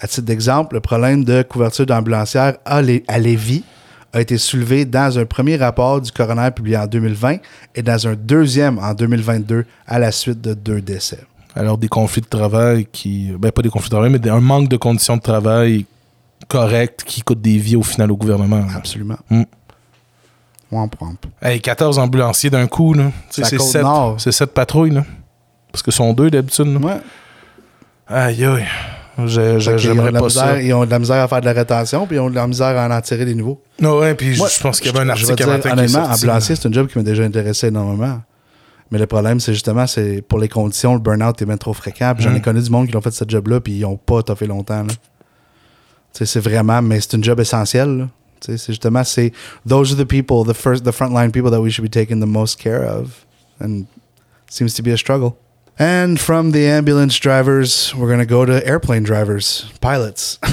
[0.00, 3.64] À titre d'exemple, le problème de couverture d'ambulancière à, Lé- à Lévis
[4.12, 7.36] a été soulevé dans un premier rapport du coroner publié en 2020
[7.74, 11.20] et dans un deuxième en 2022 à la suite de deux décès.
[11.54, 13.30] Alors, des conflits de travail qui.
[13.38, 15.86] Ben, pas des conflits de travail, mais des- un manque de conditions de travail
[16.48, 18.66] correctes qui coûtent des vies au final au gouvernement.
[18.74, 19.18] Absolument.
[19.30, 19.42] Mm.
[20.70, 21.26] Womp womp.
[21.42, 23.12] Hey, 14 ambulanciers d'un coup, là.
[23.30, 24.20] C'est à C'est sept, Côte-Nord.
[24.20, 25.04] c'est sept patrouilles, là.
[25.70, 26.66] Parce que ce sont deux d'habitude.
[26.66, 26.78] là.
[26.80, 27.00] Ouais.
[28.06, 28.66] Aïe, aïe.
[29.26, 30.62] J'aimerais pas misère- ça.
[30.62, 32.46] Ils ont de la misère à faire de la rétention, puis ils ont de la
[32.46, 33.60] misère à en tirer des nouveaux.
[33.80, 36.56] Non, ouais, puis Moi, je pense qu'il y avait un article dire, à Honnêtement, ambulancier,
[36.56, 38.22] c'est un job qui m'a déjà intéressé énormément.
[38.90, 42.12] Mais le problème, c'est justement, c'est pour les conditions, le burn-out est bien trop fréquent.
[42.14, 42.42] Puis J'en ai Mm.
[42.42, 44.82] connu du monde qui l'ont fait ce job-là, puis ils n'ont pas toffé longtemps.
[44.82, 44.88] là.
[44.88, 44.98] Tu
[46.12, 47.88] sais, C'est vraiment, mais c'est un job essentiel.
[47.98, 48.08] là.
[48.40, 49.32] Tu sais, C'est justement, c'est
[49.66, 52.26] those are the people, the first, the frontline people that we should be taking the
[52.26, 53.08] most care of.
[53.62, 53.84] And
[54.48, 55.32] seems to be a struggle.
[55.78, 60.38] And from the ambulance drivers, we're going to go to airplane drivers, pilots.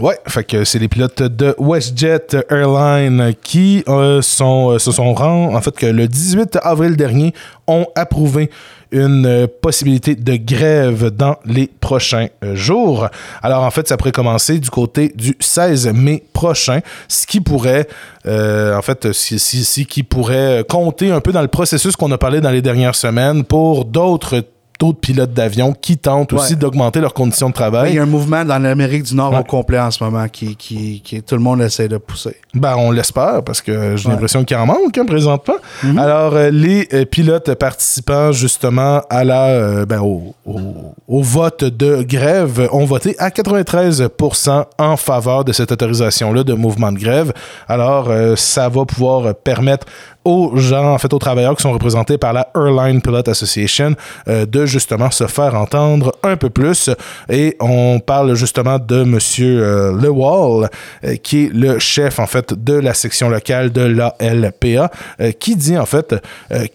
[0.00, 5.60] Ouais, fait c'est les pilotes de WestJet Airlines qui euh, euh, se sont rendus, en
[5.60, 7.34] fait, que le 18 avril dernier,
[7.66, 8.50] ont approuvé
[8.92, 13.08] une euh, possibilité de grève dans les prochains euh, jours.
[13.42, 17.88] Alors, en fait, ça pourrait commencer du côté du 16 mai prochain, ce qui pourrait,
[18.26, 22.12] euh, en fait, si, si- si- qui pourrait compter un peu dans le processus qu'on
[22.12, 24.44] a parlé dans les dernières semaines pour d'autres
[24.82, 27.92] d'autres pilotes d'avion qui tentent aussi d'augmenter leurs conditions de travail.
[27.92, 29.38] Il y a un mouvement dans l'Amérique du Nord Ouais.
[29.38, 32.34] au complet en ce moment qui, qui, qui tout le monde essaie de pousser.
[32.52, 34.12] Ben, on l'espère parce que j'ai Ouais.
[34.14, 35.54] l'impression qu'il en manque hein, présentement.
[35.84, 35.98] Mhm.
[35.98, 41.62] Alors, euh, les euh, pilotes participant justement à la, euh, ben, au, au- au vote
[41.62, 47.32] de grève ont voté à 93% en faveur de cette autorisation-là de mouvement de grève.
[47.68, 49.86] Alors, euh, ça va pouvoir permettre
[50.24, 53.94] aux gens, en fait, aux travailleurs qui sont représentés par la Airline Pilot Association
[54.28, 56.90] euh, de justement se faire entendre un peu plus.
[57.28, 60.68] Et on parle justement de Monsieur euh, Lewall,
[61.04, 65.56] euh, qui est le chef, en fait, de la section locale de l'ALPA, euh, qui
[65.56, 66.14] dit, en fait,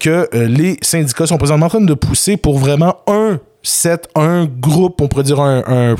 [0.00, 5.00] que les syndicats sont présentement en train de pousser pour vraiment un set, un groupe,
[5.00, 5.96] on pourrait dire un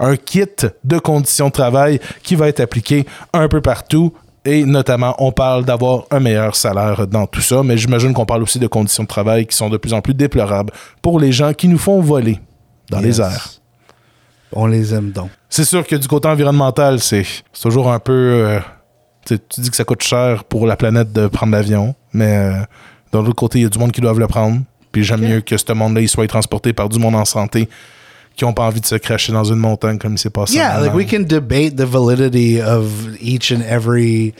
[0.00, 0.46] un kit
[0.82, 4.12] de conditions de travail qui va être appliqué un peu partout.
[4.50, 8.42] Et notamment, on parle d'avoir un meilleur salaire dans tout ça, mais j'imagine qu'on parle
[8.42, 10.72] aussi de conditions de travail qui sont de plus en plus déplorables
[11.02, 12.40] pour les gens qui nous font voler
[12.90, 13.50] dans les airs.
[14.52, 15.30] On les aime donc.
[15.48, 17.24] C'est sûr que du côté environnemental, c'est
[17.62, 18.12] toujours un peu.
[18.12, 18.58] euh,
[19.24, 22.52] tu dis que ça coûte cher pour la planète de prendre l'avion, mais euh,
[23.12, 24.58] d'un autre côté, il y a du monde qui doivent le prendre.
[24.90, 27.68] Puis j'aime mieux que ce monde-là soit transporté par du monde en santé
[28.46, 30.54] qui pas envie de se cracher dans une montagne comme il s'est passé.
[30.54, 34.34] Yeah, like we can debate the validity of each and every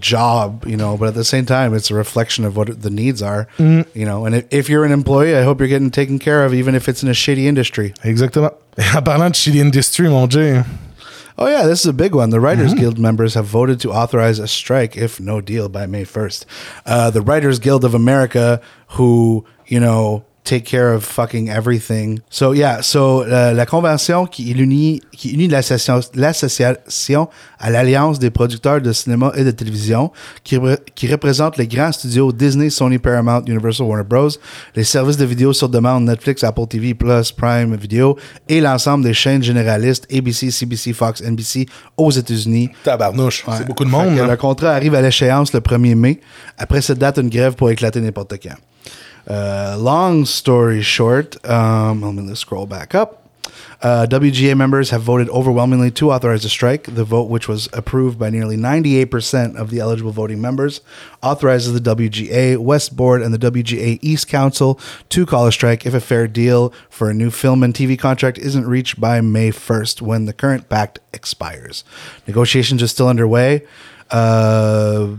[0.00, 3.22] job, you know, but at the same time, it's a reflection of what the needs
[3.22, 3.86] are, Mm.
[3.94, 4.26] you know.
[4.26, 7.02] And if, you're an employee, I hope you're getting taken care of, even if it's
[7.02, 7.94] in a shitty industry.
[8.04, 8.52] Exactement.
[8.94, 10.62] En parlant de Chili Industry, mon Jay,
[11.40, 12.30] Oh yeah, this is a big one.
[12.30, 16.04] The Writers Guild members have voted to authorize a strike if no deal by May
[16.04, 16.44] 1st.
[16.84, 18.60] Uh, the Writers Guild of America,
[18.96, 22.20] who you know take care of fucking everything.
[22.30, 27.28] So yeah, so euh, la convention qui unit qui unit l'association
[27.58, 30.10] à l'alliance des producteurs de cinéma et de télévision
[30.44, 30.58] qui,
[30.94, 34.28] qui représente les grands studios Disney, Sony, Paramount, Universal, Warner Bros,
[34.76, 38.16] les services de vidéo sur demande Netflix, Apple TV Plus, Prime Video
[38.48, 42.70] et l'ensemble des chaînes généralistes ABC, CBC, Fox, NBC aux États-Unis.
[42.84, 43.54] tabarnouche, Ouais.
[43.58, 44.18] c'est beaucoup de monde.
[44.18, 44.26] hein.
[44.26, 46.20] Le contrat arrive à l'échéance le 1er mai.
[46.56, 48.54] Après cette date, une grève pour éclater n'importe quand.
[49.28, 53.28] Uh, long story short, um, let me scroll back up.
[53.80, 56.82] Uh, WGA members have voted overwhelmingly to authorize a strike.
[56.84, 60.80] The vote, which was approved by nearly 98% of the eligible voting members,
[61.22, 65.94] authorizes the WGA West Board and the WGA East Council to call a strike if
[65.94, 70.02] a fair deal for a new film and TV contract isn't reached by May 1st,
[70.02, 71.84] when the current pact expires.
[72.26, 73.64] Negotiations are still underway.
[74.10, 75.14] Uh,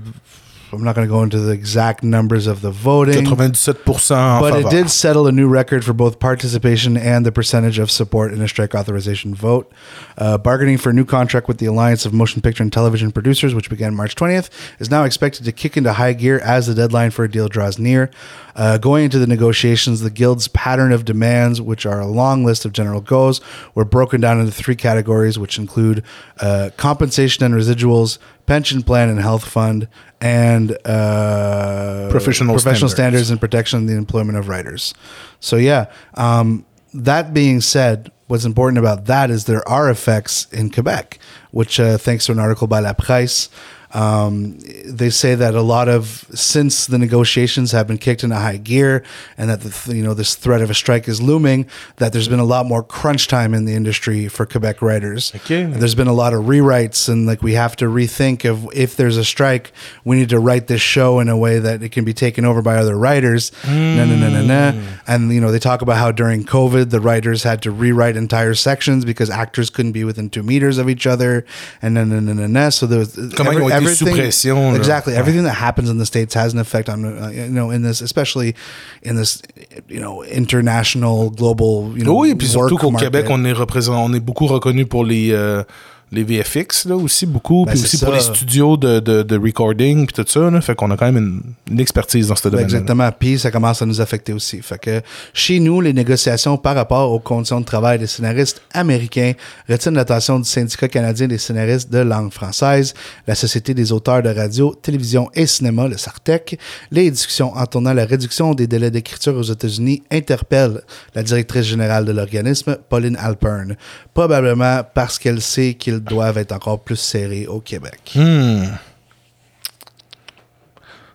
[0.71, 3.25] I'm not going to go into the exact numbers of the voting.
[3.25, 7.79] 97% en But it did settle a new record for both participation and the percentage
[7.79, 9.71] of support in a strike authorization vote.
[10.17, 13.55] Uh, bargaining for a new contract with the Alliance of Motion Picture and Television Producers,
[13.55, 14.49] which began March 20th,
[14.79, 17.79] is now expected to kick into high gear as the deadline for a deal draws
[17.79, 18.11] near.
[18.55, 22.65] Uh, going into the negotiations, the Guild's pattern of demands, which are a long list
[22.65, 23.39] of general goals,
[23.73, 26.03] were broken down into three categories, which include
[26.41, 29.87] uh, compensation and residuals, pension plan and health fund,
[30.21, 32.93] and uh, Professional professional standards.
[32.93, 34.93] standards and protection of the employment of writers.
[35.39, 40.71] So yeah, um, that being said, what's important about that is there are effects in
[40.71, 41.19] Quebec,
[41.51, 43.49] which uh, thanks to an article by La Presse.
[43.91, 48.57] Um, they say that a lot of since the negotiations have been kicked into high
[48.57, 49.03] gear,
[49.37, 51.65] and that the th- you know this threat of a strike is looming,
[51.97, 55.31] that there's been a lot more crunch time in the industry for Quebec writers.
[55.35, 55.63] Okay.
[55.63, 59.17] There's been a lot of rewrites, and like we have to rethink of if there's
[59.17, 59.71] a strike,
[60.03, 62.61] we need to write this show in a way that it can be taken over
[62.61, 63.51] by other writers.
[63.65, 64.81] No, no, no, no, no.
[65.07, 68.53] And you know they talk about how during COVID the writers had to rewrite entire
[68.53, 71.45] sections because actors couldn't be within two meters of each other,
[71.81, 72.69] and no, no, no, no, no.
[72.69, 74.77] So there was Comment pression, là.
[74.77, 77.81] Exactly, everything that happens in the states has an effect on uh, you know in
[77.83, 78.55] this, especially
[79.03, 79.41] in this
[79.89, 82.91] you know international global you know Oui, puis surtout qu'au.
[82.91, 85.63] Québec, on est représenté, on est beaucoup reconnu pour les, euh,
[86.11, 88.15] les VFX là aussi beaucoup, Ben, puis aussi pour ça.
[88.15, 90.49] les studios de, de, de recording puis tout ça.
[90.49, 91.41] Là, fait qu'on a quand même une,
[91.71, 92.65] une expertise dans ce Ben, domaine.
[92.65, 93.09] Exactement.
[93.17, 94.61] Puis ça commence à nous affecter aussi.
[94.61, 95.01] Fait que
[95.33, 99.33] chez nous, les négociations par rapport aux conditions de travail des scénaristes américains
[99.69, 102.93] retiennent l'attention du syndicat canadien des scénaristes de langue française,
[103.27, 106.57] la Société des auteurs de radio, télévision et cinéma, le SARTEC.
[106.91, 110.81] Les discussions entourant la réduction des délais d'écriture aux États-Unis interpellent
[111.15, 113.75] la directrice générale de l'organisme, Pauline Alpern,
[114.13, 118.13] probablement parce qu'elle sait doivent être encore plus serrés au Québec.
[118.15, 118.63] Hmm.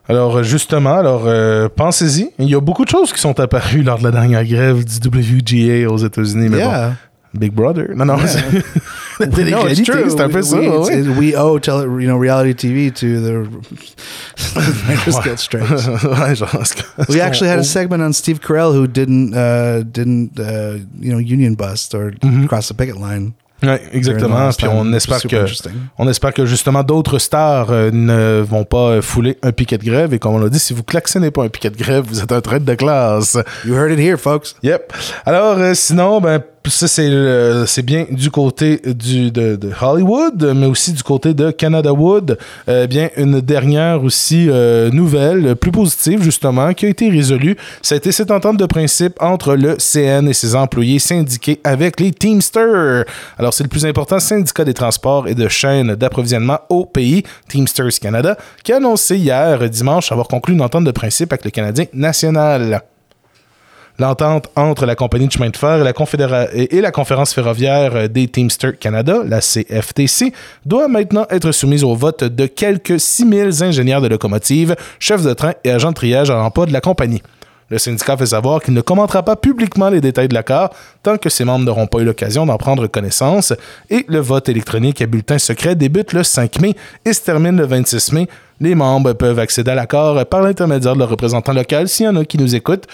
[0.09, 3.83] Alors euh, justement, alors euh, pensez-y, il y a beaucoup de choses qui sont apparues
[3.83, 6.89] lors de la dernière grève du WGA aux États-Unis, mais Yeah.
[6.91, 6.95] bon,
[7.41, 7.89] Big Brother.
[7.97, 8.45] Non, non, c'est-
[9.19, 10.57] la No, un peu we, ça.
[10.59, 11.09] we, ouais.
[11.19, 13.49] we owe tele, you know reality TV to the
[15.39, 15.89] strikes.
[17.09, 21.11] We actually had a on- segment on Steve Carell who didn't uh, didn't uh, you
[21.13, 22.47] know union bust or Mm-hmm.
[22.47, 23.33] cross the picket line.
[23.63, 24.51] Ouais, exactement.
[24.57, 25.47] Puis on espère que
[25.99, 29.85] on espère que justement d'autres stars euh, ne vont pas euh, fouler un piquet de
[29.85, 30.13] grève.
[30.13, 32.33] Et comme on l'a dit, si vous klaxonnez pas un piquet de grève, vous êtes
[32.33, 33.39] un traître de classe.
[33.65, 34.55] You heard it here, folks.
[34.63, 34.93] Yep.
[35.25, 40.93] Alors euh, sinon, ben ça c'est le- c'est bien du côté de, Hollywood, mais aussi
[40.93, 42.39] du côté de Canada Wood.
[42.69, 47.57] Euh, bien une dernière aussi euh, nouvelle euh, plus positive justement qui a été résolue.
[47.83, 52.01] Ça a été cette entente de principe entre le CN et ses employés syndiqués avec
[52.01, 53.05] les Teamsters.
[53.39, 57.99] Alors c'est le plus important syndicat des transports et de chaînes d'approvisionnement au pays, Teamsters
[58.01, 61.87] Canada, qui a annoncé hier dimanche avoir conclu une entente de principe avec le Canadien
[61.93, 62.83] national.
[64.01, 65.79] L'entente entre la compagnie de chemin de fer
[66.53, 70.33] et la, conférence ferroviaire des Teamsters Canada, la CFTC,
[70.67, 75.53] doit maintenant être soumise au vote de quelques 6000 ingénieurs de locomotives, chefs de train
[75.63, 77.23] et agents de triage à l'emploi de la compagnie.
[77.71, 80.71] Le syndicat fait savoir qu'il ne commentera pas publiquement les détails de l'accord
[81.05, 83.55] tant que ses membres n'auront pas eu l'occasion d'en prendre connaissance
[83.91, 86.75] et le vote électronique à bulletin secret débute le 5 mai
[87.05, 88.29] et se termine le 26 mai.
[88.61, 92.17] Les membres peuvent accéder à l'accord par l'intermédiaire de leur représentant local s'il y en
[92.17, 92.87] a qui nous écoutent.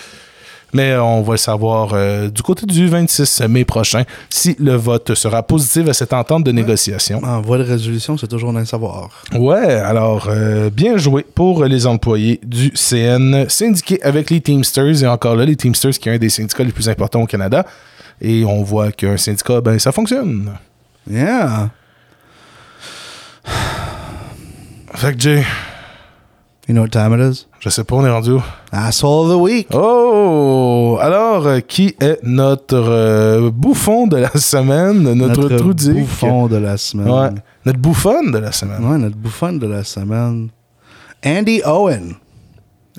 [0.72, 5.14] Mais on va le savoir euh, du côté du 26 mai prochain si le vote
[5.14, 7.22] sera positif à cette entente de négociation.
[7.24, 9.10] En voie de résolution, c'est toujours d'un savoir.
[9.34, 15.06] Ouais, alors euh, bien joué pour les employés du CN syndiqués avec les Teamsters et
[15.06, 17.64] encore là les Teamsters qui est un des syndicats les plus importants au Canada
[18.20, 20.52] et on voit qu'un syndicat ben ça fonctionne.
[21.10, 21.70] Yeah.
[24.94, 25.44] Fait que Jay,
[26.70, 27.46] You know what time it is?
[27.58, 28.42] je sais pas on est rendu où?
[28.70, 29.66] Asshole of the week.
[29.74, 30.98] Oh!
[31.00, 35.94] Alors, euh, qui est notre euh, bouffon de la semaine, notre, trou de dick?
[35.94, 37.10] bouffon de la semaine.
[37.10, 37.30] Ouais,
[37.66, 38.84] notre bouffonne de la semaine.
[38.84, 40.50] Ouais, notre bouffon de la semaine.
[41.26, 42.14] Andy Owen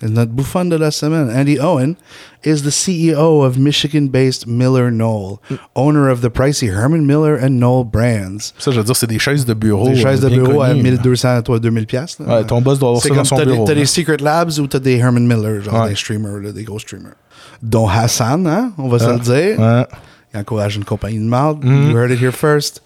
[0.03, 1.29] is notre bouffon de la semaine.
[1.29, 1.95] Andy Owen
[2.43, 5.39] is the CEO of Michigan-based Miller Knoll,
[5.75, 8.53] owner of the pricey Herman Miller and Knoll brands.
[8.57, 9.87] Ça, je veux dire, c'est des chaises de bureau.
[9.87, 10.89] Des euh, chaises de euh, bien bureau à connues, là.
[10.91, 12.23] 1200, toi, 2000 piastres.
[12.23, 12.37] là.
[12.37, 13.65] Ouais, ton boss doit avoir C'est ça dans comme son t'as des, bureau.
[13.65, 13.79] t'as là.
[13.79, 15.89] des Secret Labs ou t'as des Herman Miller, genre Ouais.
[15.89, 17.13] des streamers, là, des gros streamers.
[17.61, 19.59] Dont Hassan, hein, on va se le dire.
[19.59, 19.85] Ouais.
[20.33, 21.63] Il encourage une compagnie de marde.
[21.63, 21.89] Mm-hmm.
[21.91, 22.81] You heard it here first.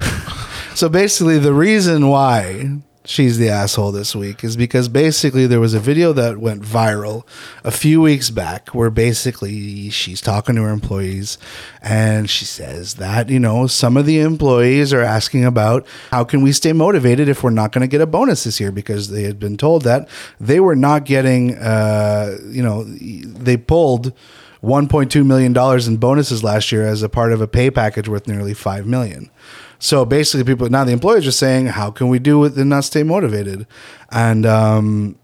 [0.74, 2.70] so basically, the reason why
[3.08, 7.26] she's the asshole this week is because basically there was a video that went viral
[7.64, 11.38] a few weeks back where basically she's talking to her employees
[11.80, 16.42] and she says that you know some of the employees are asking about how can
[16.42, 19.22] we stay motivated if we're not going to get a bonus this year because they
[19.22, 20.06] had been told that
[20.38, 24.12] they were not getting uh, you know they pulled
[24.62, 28.26] 1.2 million dollars in bonuses last year as a part of a pay package worth
[28.26, 29.30] nearly 5 million
[29.78, 32.84] so basically, people now the employers are saying, "How can we do it and not
[32.84, 33.66] stay motivated?"
[34.10, 35.16] And um,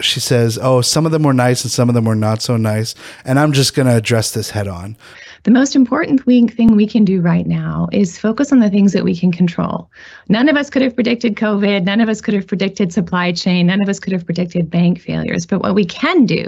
[0.00, 2.56] she says, "Oh, some of them were nice and some of them were not so
[2.56, 2.94] nice."
[3.24, 4.96] And I'm just going to address this head on.
[5.44, 8.92] The most important thing thing we can do right now is focus on the things
[8.92, 9.90] that we can control.
[10.28, 11.84] None of us could have predicted COVID.
[11.84, 13.66] None of us could have predicted supply chain.
[13.66, 15.46] None of us could have predicted bank failures.
[15.46, 16.46] But what we can do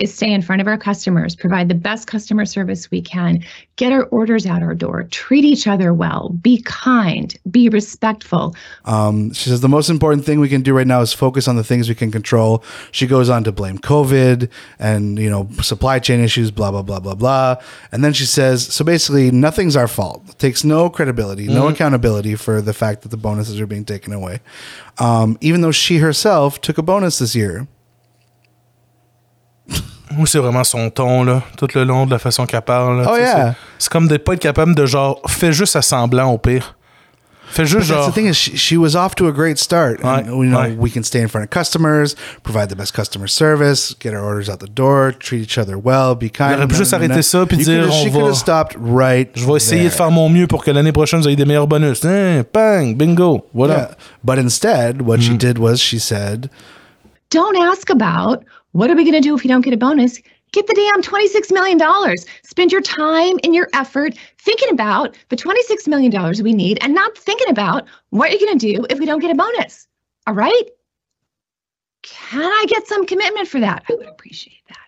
[0.00, 3.44] is stay in front of our customers, provide the best customer service we can,
[3.76, 8.54] get our orders out our door, treat each other well, be kind, be respectful.
[8.84, 11.56] Um, she says the most important thing we can do right now is focus on
[11.56, 12.64] the things we can control.
[12.90, 17.00] She goes on to blame COVID and you know supply chain issues, blah blah blah
[17.00, 17.56] blah blah.
[17.90, 20.22] And then she says, so basically, nothing's our fault.
[20.28, 24.12] It takes no credibility, no accountability for the fact that the bonuses are being taken
[24.12, 24.40] away.
[24.98, 27.66] Um, even though she herself took a bonus this year.
[30.16, 33.02] Moi, c'est vraiment son ton, là, tout le long de la façon qu'elle parle.
[33.02, 33.54] là, Oh, yeah.
[33.78, 36.76] c'est- comme de pas être capable de genre, fais juste à semblant au pire.
[37.50, 38.10] Fais juste But that's genre.
[38.10, 39.98] the thing is, she, she was off to a great start.
[40.02, 40.74] And, Right, you know, right.
[40.78, 44.48] we can stay in front of customers, provide the best customer service, get our orders
[44.48, 46.52] out the door, treat each other well, be kind.
[46.52, 49.28] Il aurait pu juste arrêter ça puis dire, on she va- could have stopped right.
[49.34, 49.96] Je vais essayer de there.
[49.98, 52.02] faire mon mieux pour que l'année prochaine, vous ayez des meilleurs bonus.
[52.06, 53.74] Hein, bang, bingo, voilà.
[53.74, 53.88] Yeah.
[54.24, 55.20] But instead, what Mm.
[55.22, 56.48] she did was she said,
[57.30, 60.20] Don't ask about what are we going to do if you don't get a bonus?
[60.52, 62.16] Get the damn $26 million.
[62.42, 66.12] Spend your time and your effort thinking about the $26 million
[66.42, 69.30] we need and not thinking about what you're going to do if we don't get
[69.30, 69.88] a bonus.
[70.26, 70.64] All right?
[72.02, 73.84] Can I get some commitment for that?
[73.88, 74.78] I would appreciate that.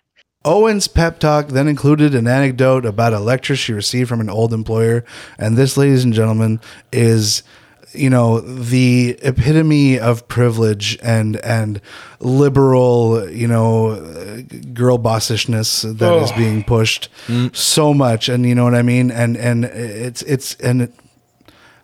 [0.43, 4.53] Owen's pep talk then included an anecdote about a lecture she received from an old
[4.53, 5.03] employer.
[5.39, 6.59] And this, ladies and gentlemen,
[6.91, 7.41] is
[7.97, 11.81] you know the epitome of privilege and and
[12.19, 14.43] liberal you know
[14.73, 16.37] girl bossishness that is oh.
[16.37, 17.55] being pushed mm.
[17.55, 18.29] so much.
[18.29, 19.11] And you know what i mean?
[19.11, 20.93] And and it's it's and it,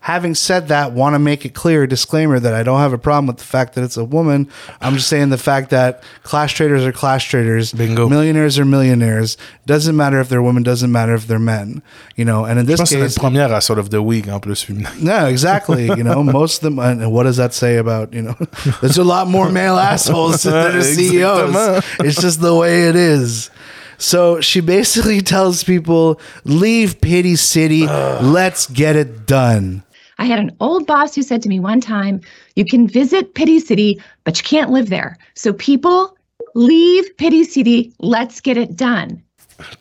[0.01, 3.27] Having said that, want to make it clear, disclaimer that I don't have a problem
[3.27, 4.49] with the fact that it's a woman.
[4.81, 8.09] I'm just saying the fact that class traders are class traders, Bingo.
[8.09, 9.37] millionaires are millionaires.
[9.67, 11.83] Doesn't matter if they're women, doesn't matter if they're men.
[12.15, 14.27] You know, and in this pense que c'est case, première à Sort of the Week
[14.27, 14.67] en plus
[14.99, 15.85] no, exactly.
[15.85, 16.79] You know, most of them.
[16.79, 18.35] And what does that say about you know?
[18.81, 21.83] There's a lot more male assholes that are CEOs.
[21.99, 23.51] It's just the way it is.
[23.97, 27.85] So she basically tells people, "Leave Pity City.
[27.85, 29.83] Let's get it done."
[30.21, 32.21] I had an old boss who said to me one time,
[32.55, 35.17] You can visit Pity City, but you can't live there.
[35.33, 36.15] So, people,
[36.53, 37.91] leave Pity City.
[37.97, 39.23] Let's get it done.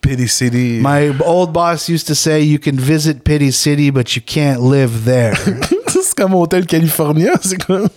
[0.01, 0.81] Pity City.
[0.81, 5.05] My old boss used to say, "You can visit Pity City, but you can't live
[5.05, 5.35] there."
[5.89, 7.89] c'est comme Hôtel California, c'est quoi?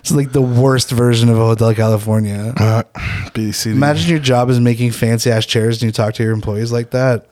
[0.00, 2.52] it's like the worst version of a Hotel California.
[2.58, 2.84] Ouais,
[3.32, 3.74] Pity City.
[3.74, 6.90] Imagine your job is making fancy ass chairs and you talk to your employees like
[6.90, 7.26] that.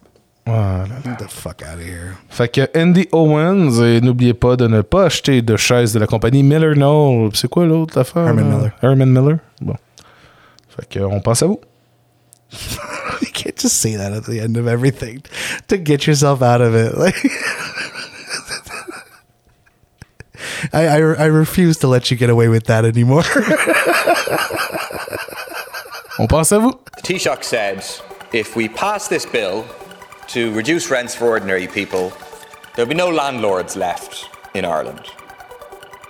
[0.47, 0.87] Voilà.
[1.05, 2.15] Get the fuck out of here.
[2.29, 6.07] Fait que Andy Owens, et n'oubliez pas de ne pas acheter de chaise de la
[6.07, 7.31] compagnie Miller Knoll.
[7.35, 8.29] C'est quoi l'autre affaire?
[8.29, 8.45] Herman?
[8.49, 8.73] Miller.
[8.81, 9.39] Herman Miller?
[9.61, 9.75] Bon.
[10.69, 11.61] Fait que on pense à vous.
[13.23, 15.23] You can't just say that at the end of everything
[15.69, 16.97] to get yourself out of it.
[16.99, 17.17] Like,
[20.73, 23.25] I, I I refuse to let you get away with that anymore.
[26.19, 26.79] On pense à vous.
[27.03, 27.83] Taoiseach said
[28.33, 29.65] if we pass this bill
[30.37, 32.13] to reduce rents for ordinary people,
[32.75, 35.01] there'll be no landlords left in Ireland.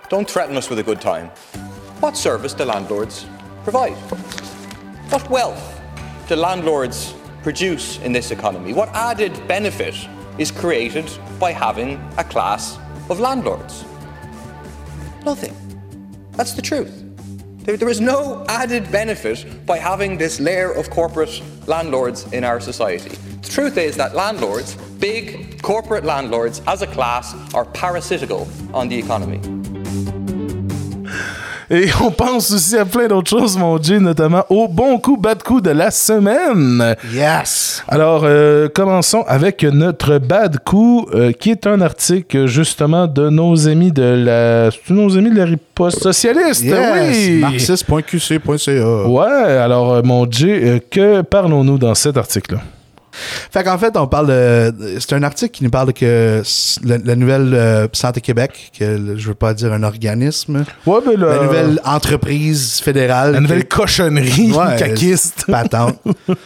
[0.09, 1.29] Don't threaten us with a good time.
[2.01, 3.25] What service do landlords
[3.63, 3.95] provide?
[5.13, 5.81] What wealth
[6.27, 7.15] do landlords
[7.45, 8.73] produce in this economy?
[8.73, 9.95] What added benefit
[10.39, 11.09] is created
[11.39, 13.85] by having a class of landlords?
[15.25, 15.55] Nothing.
[16.33, 17.06] That's the truth.
[17.67, 22.61] There, there is no added benefit by having this layer of corporate landlords in our
[22.61, 23.11] society.
[23.43, 28.97] The truth is that landlords, big corporate landlords as a class, are parasitical on the
[28.97, 29.41] economy.
[31.71, 35.43] Et on pense aussi à plein d'autres choses, mon Jay, notamment au bon coup, bad
[35.43, 36.97] coup de la semaine.
[37.13, 37.83] yes.
[37.89, 43.69] Alors, euh, commençons avec notre bad coup, euh, qui est un article justement de nos
[43.69, 46.63] amis de la, nos amis de la riposte socialiste.
[46.63, 47.17] Yes.
[47.17, 47.39] Oui.
[47.41, 49.07] Marxiste.qc.ca.
[49.09, 49.53] Ouais.
[49.59, 52.61] Alors, euh, mon euh, que parlons-nous dans cet article-là?
[53.51, 54.75] Fait qu'en fait, on parle de.
[54.99, 56.43] C'est un article qui nous parle de que
[56.85, 60.99] la, la nouvelle euh, Santé Québec, que le- je veux pas dire un organisme, Ouais,
[61.07, 63.33] mais la le- nouvelle entreprise fédérale.
[63.33, 65.45] la nouvelle cochonnerie Ouais, caquiste.
[65.47, 65.99] patente.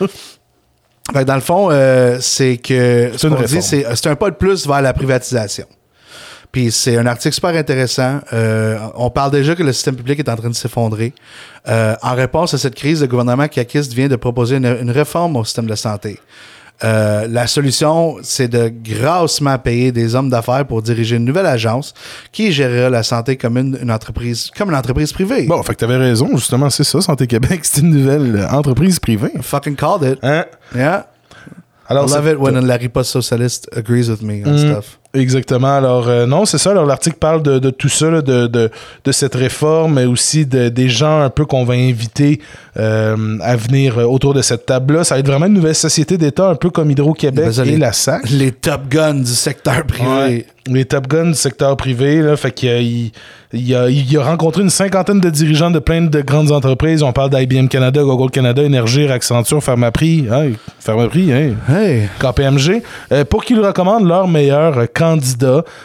[1.13, 3.63] Fait que dans le fond, euh, c'est que ce dit, réforme.
[3.63, 5.67] c'est c'est un pas de plus vers la privatisation.
[6.53, 8.21] Puis c'est un article super intéressant.
[8.33, 11.13] Euh, on parle déjà que le système public est en train de s'effondrer.
[11.69, 15.37] Euh, en réponse à cette crise, le gouvernement caquiste vient de proposer une, une réforme
[15.37, 16.19] au système de santé.
[16.83, 21.93] Euh, la solution, c'est de grassement payer des hommes d'affaires pour diriger une nouvelle agence
[22.33, 25.43] qui gérera la santé comme une, une entreprise, comme une entreprise privée.
[25.47, 29.33] Bon, fait que t'avais raison, justement, c'est ça, Santé Québec, c'est une nouvelle entreprise privée.
[29.43, 30.19] Fucking called it.
[30.23, 30.47] Hein?
[30.75, 31.07] Yeah.
[31.89, 34.59] Alors, I love it when la riposte socialiste agrees with me on Mm.
[34.71, 35.00] stuff.
[35.13, 35.75] Exactement.
[35.75, 36.71] Alors, euh, non, c'est ça.
[36.71, 38.71] Alors, l'article parle de, de tout ça, là, de, de,
[39.05, 42.41] de cette réforme, mais aussi de, des gens un peu qu'on va inviter
[42.79, 45.03] euh, à venir euh, autour de cette table-là.
[45.03, 47.77] Ça va être vraiment une nouvelle société d'État, un peu comme Hydro-Québec Ben, et les-
[47.79, 48.31] la SAC.
[48.31, 50.09] Les top guns du secteur privé.
[50.09, 50.47] Ouais.
[50.69, 53.11] Les Top Guns du secteur privé, là, fait qu'il a, il,
[53.53, 57.03] il a, il a rencontré une cinquantaine de dirigeants de plein de grandes entreprises.
[57.03, 62.09] On parle d'IBM Canada, Google Canada, Énergir, Accenture, Pharmaprix, hein, Pharmaprix, hein, Hey.
[62.21, 64.87] KPMG, euh, pour qu'ils recommandent leur meilleur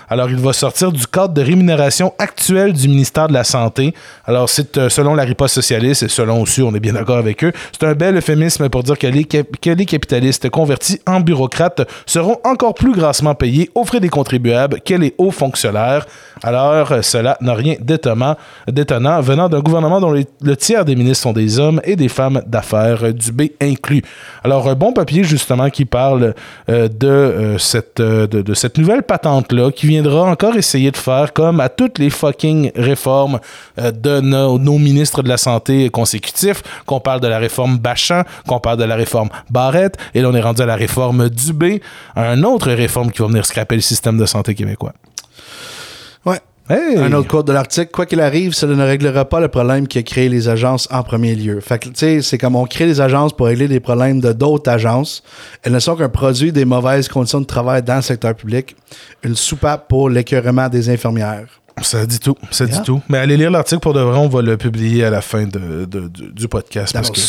[0.10, 3.94] Alors, il va sortir du cadre de rémunération actuel du ministère de la Santé.
[4.26, 7.44] Alors, c'est euh, selon la riposte socialiste et selon aussi, on est bien d'accord avec
[7.44, 12.74] eux, c'est un bel euphémisme pour dire que les, capitalistes convertis en bureaucrates seront encore
[12.74, 16.06] plus grassement payés aux frais des contribuables que les hauts fonctionnaires.
[16.44, 18.36] Alors, euh, cela n'a rien d'étonnant,
[19.22, 23.06] venant d'un gouvernement dont le tiers des ministres sont des hommes et des femmes d'affaires,
[23.06, 24.04] euh, du B inclus.
[24.44, 26.34] Alors, un bon papier, justement, qui parle
[26.68, 31.70] de, cette, de, de cette nouvelle patente-là, qui viendra encore essayer de faire comme à
[31.70, 33.40] toutes les fucking réformes
[33.80, 38.60] euh, de nos, ministres de la Santé consécutifs, qu'on parle de la réforme Bachan, qu'on
[38.60, 41.82] parle de la réforme Barrette, et là, on est rendu à la réforme Dubé,
[42.16, 44.94] un autre réforme qui va venir scraper le système de santé québécois.
[46.68, 47.92] Un autre quote de l'article.
[47.92, 51.04] Quoi qu'il arrive, cela ne réglera pas le problème qui a créé les agences en
[51.04, 51.60] premier lieu.
[51.60, 54.34] Fait que, tu sais, c'est comme on crée des agences pour régler des problèmes de
[54.34, 55.22] d'autres agences.
[55.62, 58.76] Elles ne sont qu'un produit des mauvaises conditions de travail dans le secteur public.
[59.24, 61.62] Une soupape pour l'écœurement des infirmières.
[61.82, 63.02] Ça dit tout, ça dit tout.
[63.10, 65.86] Mais allez lire l'article pour de vrai, on va le publier à la fin de,
[65.86, 67.20] de- du- du podcast Dans parce que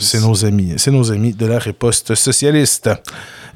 [0.00, 2.90] c'est nos amis, c'est nos amis de la riposte socialiste.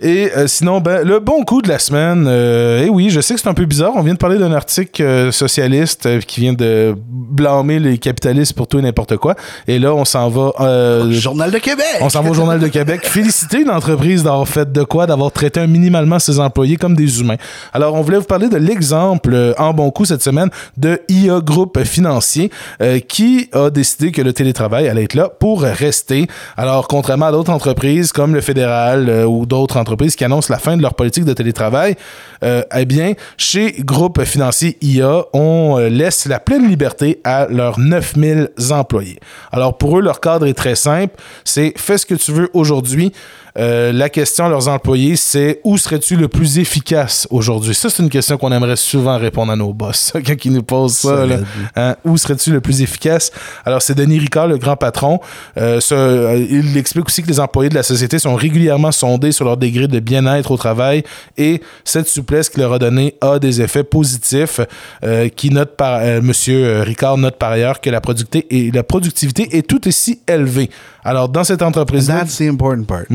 [0.01, 3.35] Et euh, sinon, ben, le bon coup de la semaine, euh, eh oui, je sais
[3.35, 6.41] que c'est un peu bizarre, on vient de parler d'un article euh, socialiste euh, qui
[6.41, 9.35] vient de blâmer les capitalistes pour tout et n'importe quoi.
[9.67, 10.53] Et là, on s'en va...
[10.61, 11.85] euh, Journal de Québec!
[12.01, 13.01] on s'en va au Journal de Québec.
[13.07, 17.37] Féliciter une entreprise d'avoir fait de quoi, d'avoir traité minimalement ses employés comme des humains.
[17.73, 20.38] Alors, on voulait vous parler de l'exemple en bon coup cette semaine
[20.77, 25.63] de IA Groupe Financier euh, qui a décidé que le télétravail allait être là pour
[25.63, 26.27] rester.
[26.57, 30.59] Alors, contrairement à d'autres entreprises comme le fédéral euh, ou d'autres entreprises qui annoncent la
[30.59, 31.97] fin de leur politique de télétravail,
[32.45, 38.51] euh, eh bien, chez Groupe Financier IA, on laisse la pleine liberté à leurs 9000
[38.71, 39.19] employés.
[39.53, 41.15] Alors, pour eux, leur cadre est très simple.
[41.45, 43.13] C'est fais ce que tu veux aujourd'hui.
[43.57, 47.75] Euh, la question à leurs employés, c'est où serais-tu le plus efficace aujourd'hui?
[47.75, 50.13] Ça, c'est une question qu'on aimerait souvent répondre à nos boss.
[50.27, 51.37] Quand ils nous posent ça, là.
[51.77, 53.31] Hein, où serais-tu le plus efficace?
[53.65, 55.21] Alors, c'est Denis Ricard, le grand patron.
[55.57, 59.33] Euh, ce- euh, il explique aussi que les employés de la société sont régulièrement sondés
[59.33, 61.03] sur leur degré de bien-être au travail
[61.37, 64.61] et cette souplesse qu'il leur a donnée a des effets positifs.
[65.05, 70.21] euh, qui note par, Monsieur Ricard note par ailleurs que la productivité est tout aussi
[70.29, 70.71] élevée.
[71.09, 73.07] Alors, dans cette entreprise-là, That's the important part.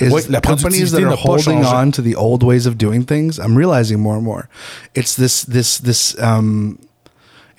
[0.00, 3.38] Is Oui, la companies that are holding on to the old ways of doing things,
[3.38, 4.48] I'm realizing more and more.
[4.94, 6.78] It's this this this um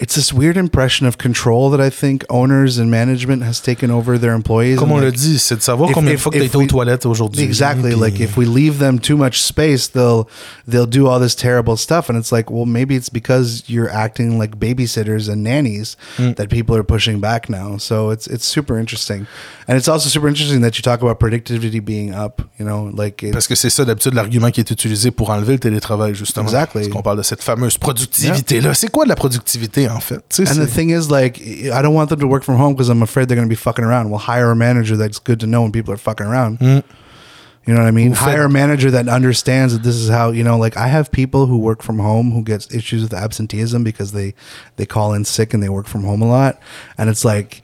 [0.01, 4.17] it's this weird impression of control that I think owners and management has taken over
[4.17, 4.77] their employees.
[4.77, 7.05] comme on like, dit, c'est de savoir if- combien de fois que été aux toilettes
[7.05, 7.43] aujourd'hui.
[7.43, 7.91] Exactly.
[7.91, 10.25] Puis- Like if we leave them too much space, they'll
[10.67, 14.39] they'll do all this terrible stuff, and it's like, well, maybe it's because you're acting
[14.39, 16.35] like babysitters and nannies Mm.
[16.35, 17.77] that people are pushing back now.
[17.77, 19.25] So it's it's super interesting,
[19.67, 22.41] and it's also super interesting that you talk about productivity being up.
[22.57, 25.53] You know, like it, Parce que c'est ça d'habitude l'argument qui est utilisé pour enlever
[25.53, 26.45] le télétravail, justement.
[26.45, 26.83] Exactly.
[26.83, 28.73] Parce qu'on parle de cette fameuse productivité-là.
[28.73, 30.29] C'est quoi de la productivité, fait?
[30.29, 31.41] Tu And the thing is, like,
[31.73, 33.55] I don't want them to work from home because I'm afraid they're going to be
[33.55, 34.11] fucking around.
[34.11, 36.59] We'll hire a manager that's good to know when people are fucking around.
[36.61, 38.11] You know what I mean?
[38.13, 40.57] Fait- Hire a manager that understands that this is how you know.
[40.57, 44.33] Like, I have people who work from home who gets issues with absenteeism because they
[44.77, 46.59] they call in sick and they work from home a lot,
[46.97, 47.61] and it's like,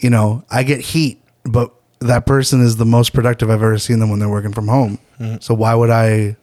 [0.00, 4.00] you know, I get heat, but that person is the most productive I've ever seen
[4.00, 4.98] them when they're working from home.
[5.40, 6.36] So why would I?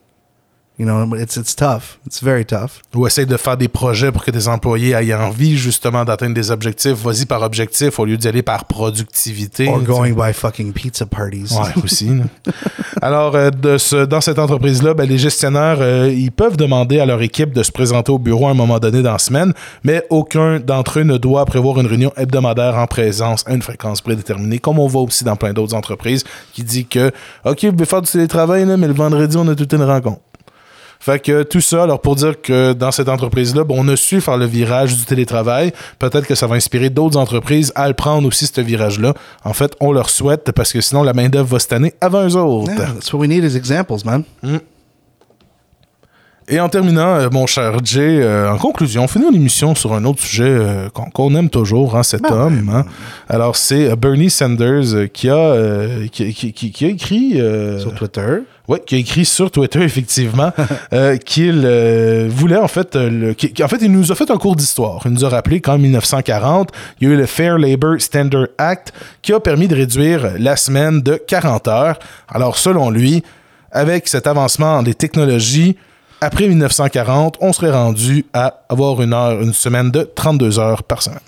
[0.80, 2.00] You know, it's it's tough.
[2.08, 2.80] It's very tough.
[2.96, 6.52] Ou essaye de faire des projets pour que tes employés aient envie justement d'atteindre des
[6.52, 6.94] objectifs.
[7.04, 9.68] Vas-y par objectif au lieu d'y aller par productivité.
[9.68, 11.54] Or going by fucking pizza parties.
[11.54, 12.10] Ouais, aussi.
[13.02, 17.06] Alors, euh, de ce- dans cette entreprise-là, ben, les gestionnaires, euh, ils peuvent demander à
[17.06, 19.54] leur équipe de se présenter au bureau à un moment donné dans la semaine,
[19.84, 24.00] mais aucun d'entre eux ne doit prévoir une réunion hebdomadaire en présence à une fréquence
[24.00, 26.24] prédéterminée, comme on voit aussi dans plein d'autres entreprises,
[26.54, 27.12] qui dit que,
[27.44, 30.22] OK, vous pouvez faire du télétravail, là, mais le vendredi, on a toute une rencontre.
[31.02, 34.20] Fait que tout ça, alors pour dire que dans cette entreprise-là, bon, on a su
[34.20, 35.72] faire le virage du télétravail.
[35.98, 39.14] Peut-être que ça va inspirer d'autres entreprises à le prendre aussi, ce virage-là.
[39.46, 42.36] En fait, on leur souhaite parce que sinon, la main-d'œuvre va se tanner avant eux
[42.36, 42.72] autres.
[42.72, 44.24] Yeah, that's what we need is examples, man.
[46.52, 50.20] Et en terminant, euh, mon cher Jay, euh, en conclusion, finir l'émission sur un autre
[50.22, 52.72] sujet euh, qu'on aime toujours, hein, cet homme.
[52.74, 52.86] hein.
[53.30, 55.56] Alors, c'est Bernie Sanders qui, a,
[56.12, 57.42] qui, qui- qui- qui a écrit.
[57.80, 58.40] Sur Twitter.
[58.68, 60.52] Oui, qui a écrit sur Twitter, effectivement,
[60.94, 64.38] euh, qu'il euh, voulait, en fait, euh, le- en fait, il nous a fait un
[64.38, 65.02] cours d'histoire.
[65.06, 68.92] Il nous a rappelé qu'en 1940, il y a eu le Fair Labor Standard Act
[69.22, 72.00] qui a permis de réduire la semaine de 40 heures.
[72.28, 73.24] Alors, selon lui,
[73.72, 75.78] avec cet avancement des technologies,
[76.22, 81.02] après 1940, on serait rendu à avoir une heure, une semaine de 32 heures par
[81.02, 81.20] semaine.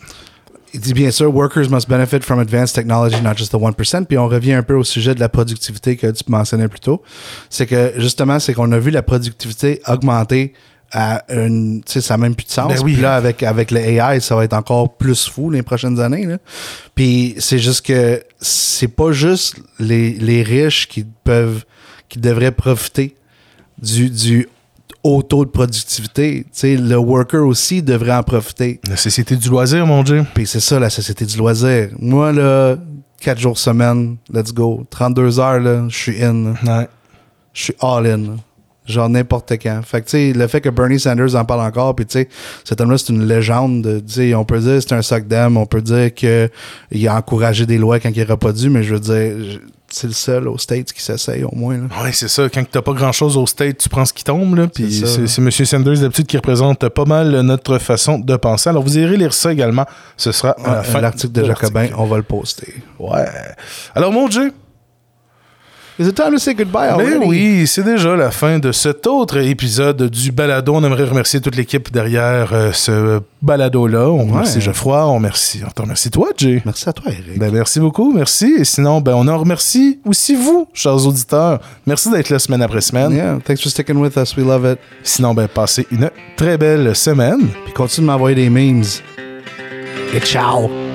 [0.74, 4.06] Il dit bien sûr, workers must benefit from advanced technology, not just the 1%.
[4.06, 7.02] Puis on revient un peu au sujet de la productivité que tu mentionnais plus tôt.
[7.50, 10.54] C'est que justement, c'est qu'on a vu la productivité augmenter
[10.94, 11.82] à une.
[11.86, 12.68] Tu sais, ça n'a même plus de sens.
[12.74, 12.94] Ben oui.
[12.94, 16.26] Puis là, avec, avec le AI, ça va être encore plus fou les prochaines années.
[16.26, 16.38] Là.
[16.96, 21.66] Puis c'est juste que c'est pas juste les, les riches qui peuvent.
[22.08, 23.16] qui devraient profiter
[23.82, 24.48] du, du
[25.04, 26.43] haut taux de productivité.
[26.43, 28.80] Tu sais, le worker aussi devrait en profiter.
[28.88, 30.26] La société du loisir, mon Dieu.
[30.34, 31.89] Puis c'est ça, la société du loisir.
[31.99, 32.76] Moi, là,
[33.20, 34.86] 4 jours semaine, let's go.
[34.89, 36.54] 32 heures, là, je suis in.
[36.66, 36.88] Ouais.
[37.54, 38.22] Je suis all in.
[38.88, 39.80] Genre n'importe quand.
[39.86, 42.30] Fait que, tu sais, le fait que Bernie Sanders en parle encore, puis tu sais,
[42.64, 43.84] cet homme-là, c'est une légende.
[43.84, 47.08] de- Tu sais, on peut dire que c'est un soc d'âme, on peut dire qu'il
[47.08, 49.60] a encouragé des lois quand il n'aurait pas dû, mais je veux dire,
[49.92, 51.78] c'est le seul aux States qui s'essaye au moins.
[51.78, 52.04] Là.
[52.04, 52.50] Ouais, c'est ça.
[52.50, 54.68] Quand t'as pas grand chose au state, tu prends ce qui tombe, là.
[54.68, 55.52] Puis C'est M.
[55.52, 58.70] Sanders, d'habitude, qui représente pas mal notre façon de penser.
[58.70, 59.86] Alors, vous irez lire ça également.
[60.18, 61.02] Ce sera à la fin.
[61.02, 62.76] L'article de Jacobin, on va le poster.
[63.00, 63.26] Ouais.
[63.96, 64.54] Alors, mon Dieu.
[66.02, 69.38] Is it time to say goodbye Ben oui, c'est déjà la fin de cet autre
[69.38, 70.74] épisode du balado.
[70.74, 74.10] On aimerait remercier toute l'équipe derrière euh, ce balado-là.
[74.10, 76.60] On remercie Geoffroy, on remercie, on te remercie toi, Jay.
[76.66, 77.38] Merci à toi, Eric.
[77.38, 78.56] Ben, merci beaucoup, merci.
[78.58, 81.60] Et sinon, ben, on en remercie aussi vous, chers auditeurs.
[81.86, 83.12] Merci d'être là semaine après semaine.
[83.12, 84.36] yeah, thanks for sticking with us.
[84.36, 84.80] We love it.
[85.04, 87.47] Sinon, ben, passez une très belle semaine.
[87.66, 88.82] Puis continue de m'envoyer des memes.
[90.16, 90.91] Et ciao!